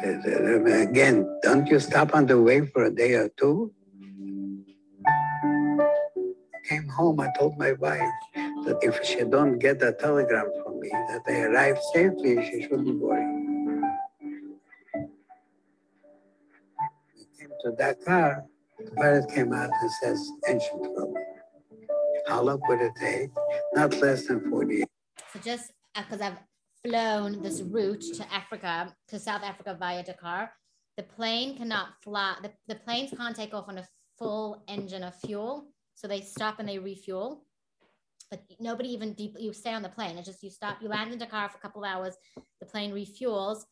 [0.01, 0.25] Said,
[0.67, 3.73] again, don't you stop on the way for a day or two?
[6.69, 10.51] Came home, I told my wife that if she don't get a telegram
[10.91, 13.25] that I arrived safely, she shouldn't worry.
[17.15, 18.45] We came to Dakar,
[18.77, 21.15] the pilot came out and says, engine trouble.
[22.27, 23.29] How long would it take?
[23.73, 24.85] Not less than 48.
[25.33, 26.39] So just because uh, I've
[26.83, 30.51] flown this route to Africa, to South Africa via Dakar,
[30.97, 33.87] the plane cannot fly, the, the planes can't take off on a
[34.17, 35.67] full engine of fuel.
[35.93, 37.44] So they stop and they refuel.
[38.31, 40.17] But nobody even deep, you stay on the plane.
[40.17, 42.15] It's just you stop, you land in Dakar for a couple of hours,
[42.59, 43.63] the plane refuels.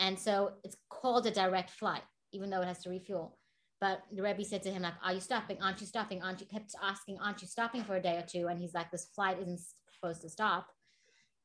[0.00, 2.02] And so it's called a direct flight,
[2.32, 3.38] even though it has to refuel.
[3.80, 5.60] But the Rebbe said to him, like, are you stopping?
[5.60, 6.22] Aren't you stopping?
[6.22, 8.46] Aren't you kept asking, aren't you stopping for a day or two?
[8.46, 9.60] And he's like, this flight isn't
[9.92, 10.68] supposed to stop.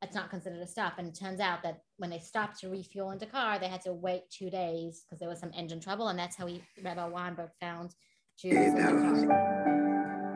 [0.03, 0.99] It's not considered a stop.
[0.99, 3.93] And it turns out that when they stopped to refuel in Dakar, they had to
[3.93, 6.09] wait two days because there was some engine trouble.
[6.09, 7.95] And that's how he, Rabbi Weinberg found
[8.39, 9.86] Jews in Dakar.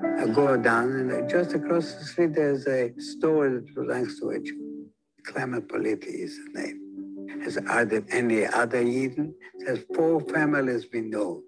[0.03, 4.39] I go down and just across the street, there's a store that belongs to a
[4.39, 4.87] Jew.
[5.25, 7.41] Clement Politi is the name.
[7.45, 9.33] As are there any other Yidden?
[9.59, 11.43] There's four families we know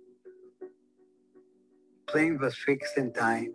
[2.14, 3.52] plane was fixed in time.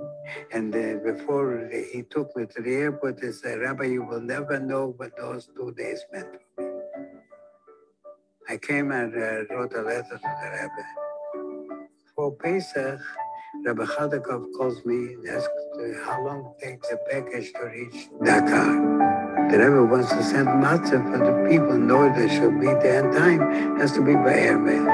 [0.53, 4.59] And uh, before he took me to the airport, he said, Rabbi, you will never
[4.59, 6.69] know what those two days meant for me.
[8.49, 10.87] I came and uh, wrote a letter to the Rabbi.
[12.17, 13.01] For Pesach,
[13.55, 15.49] Rabbi Chodakov calls me and asks
[16.05, 19.49] how long takes the package to reach Dakar.
[19.51, 23.15] The Rebbe wants to send matzah for the people order they should be there in
[23.17, 23.79] time.
[23.81, 24.85] Has to be by airmail.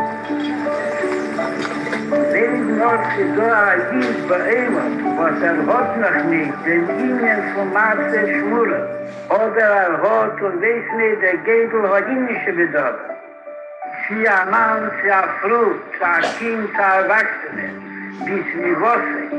[2.78, 4.74] Noch so ein Lied bei ihm,
[5.16, 8.85] was er hat noch nicht, den Ihnen von Marze schwuren,
[9.31, 12.98] oder er hat und weiß nicht, der Gebel hat ihn nicht bedacht.
[14.09, 15.64] Sie ein Mann, sie ein Frau,
[15.98, 19.32] sie ein Kind, sie ein Erwachsene, bis wie Wasser.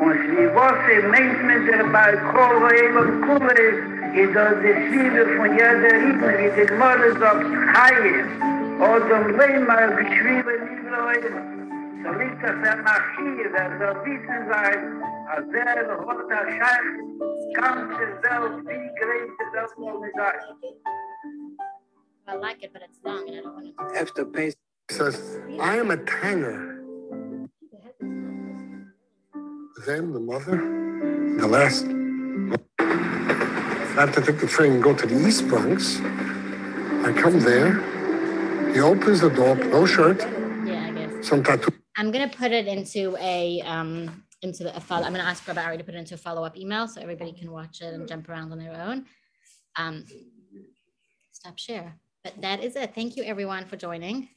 [0.00, 5.26] Und wie Wasser meint man dabei, Kohl, wo jemand Kuhle ist, ist das das Liebe
[5.36, 8.26] von jeder Rieden, wie die Gmorde sagt, Chaim,
[8.80, 10.58] oder Lehmer, geschrieben,
[10.88, 11.60] Liebe,
[12.02, 18.04] so liegt das der Maschine, der soll wissen sein, als der hat der Scheich ganze
[18.22, 20.10] Welt, wie great the Welt wohl.
[22.26, 24.00] I like it, but it's long and I don't want to.
[24.00, 25.14] After Pesach,
[25.60, 26.79] I am a tanner.
[29.86, 30.56] Then the mother,
[31.38, 31.84] the last,
[32.78, 36.00] I have to take the train and go to the East Bronx.
[36.00, 37.80] I come there.
[38.72, 40.20] He opens the door, no shirt,
[40.66, 41.26] Yeah, I guess.
[41.28, 41.72] some tattoo.
[41.96, 45.04] I'm gonna put it into a um into the, a follow.
[45.06, 47.32] I'm gonna ask for Barry to put it into a follow up email so everybody
[47.32, 49.06] can watch it and jump around on their own.
[49.76, 50.04] Um,
[51.32, 51.94] stop share.
[52.24, 52.94] But that is it.
[52.94, 54.28] Thank you everyone for joining.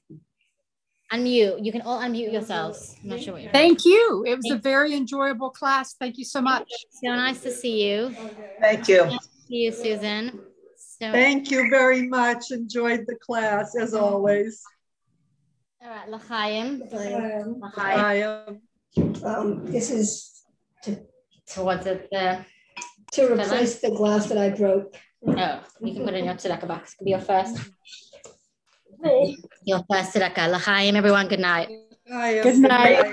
[1.12, 1.64] Unmute.
[1.64, 2.96] You can all unmute yourselves.
[3.04, 3.52] I'm not sure what you're.
[3.52, 4.24] Thank you.
[4.28, 5.96] It was a very enjoyable class.
[6.00, 6.70] Thank you so much.
[6.90, 8.16] So nice to see you.
[8.62, 9.06] Thank you.
[9.06, 10.40] Nice to see you, Susan.
[10.76, 12.52] So Thank you very much.
[12.52, 14.64] Enjoyed the class as always.
[15.84, 16.82] all right, L'chaim.
[16.92, 18.62] Um, L'chaim.
[19.26, 20.44] Um, this is
[20.84, 21.00] to,
[21.46, 22.08] So what's it?
[22.12, 22.46] The
[23.14, 24.96] to replace the glass that I broke.
[25.28, 26.94] oh, you can put it in your tzedakah box.
[26.94, 27.58] It could be your first.
[29.66, 30.48] Your first tzedakah.
[30.52, 31.28] L'chaim, everyone.
[31.28, 31.70] Good night.
[32.08, 32.98] Good night.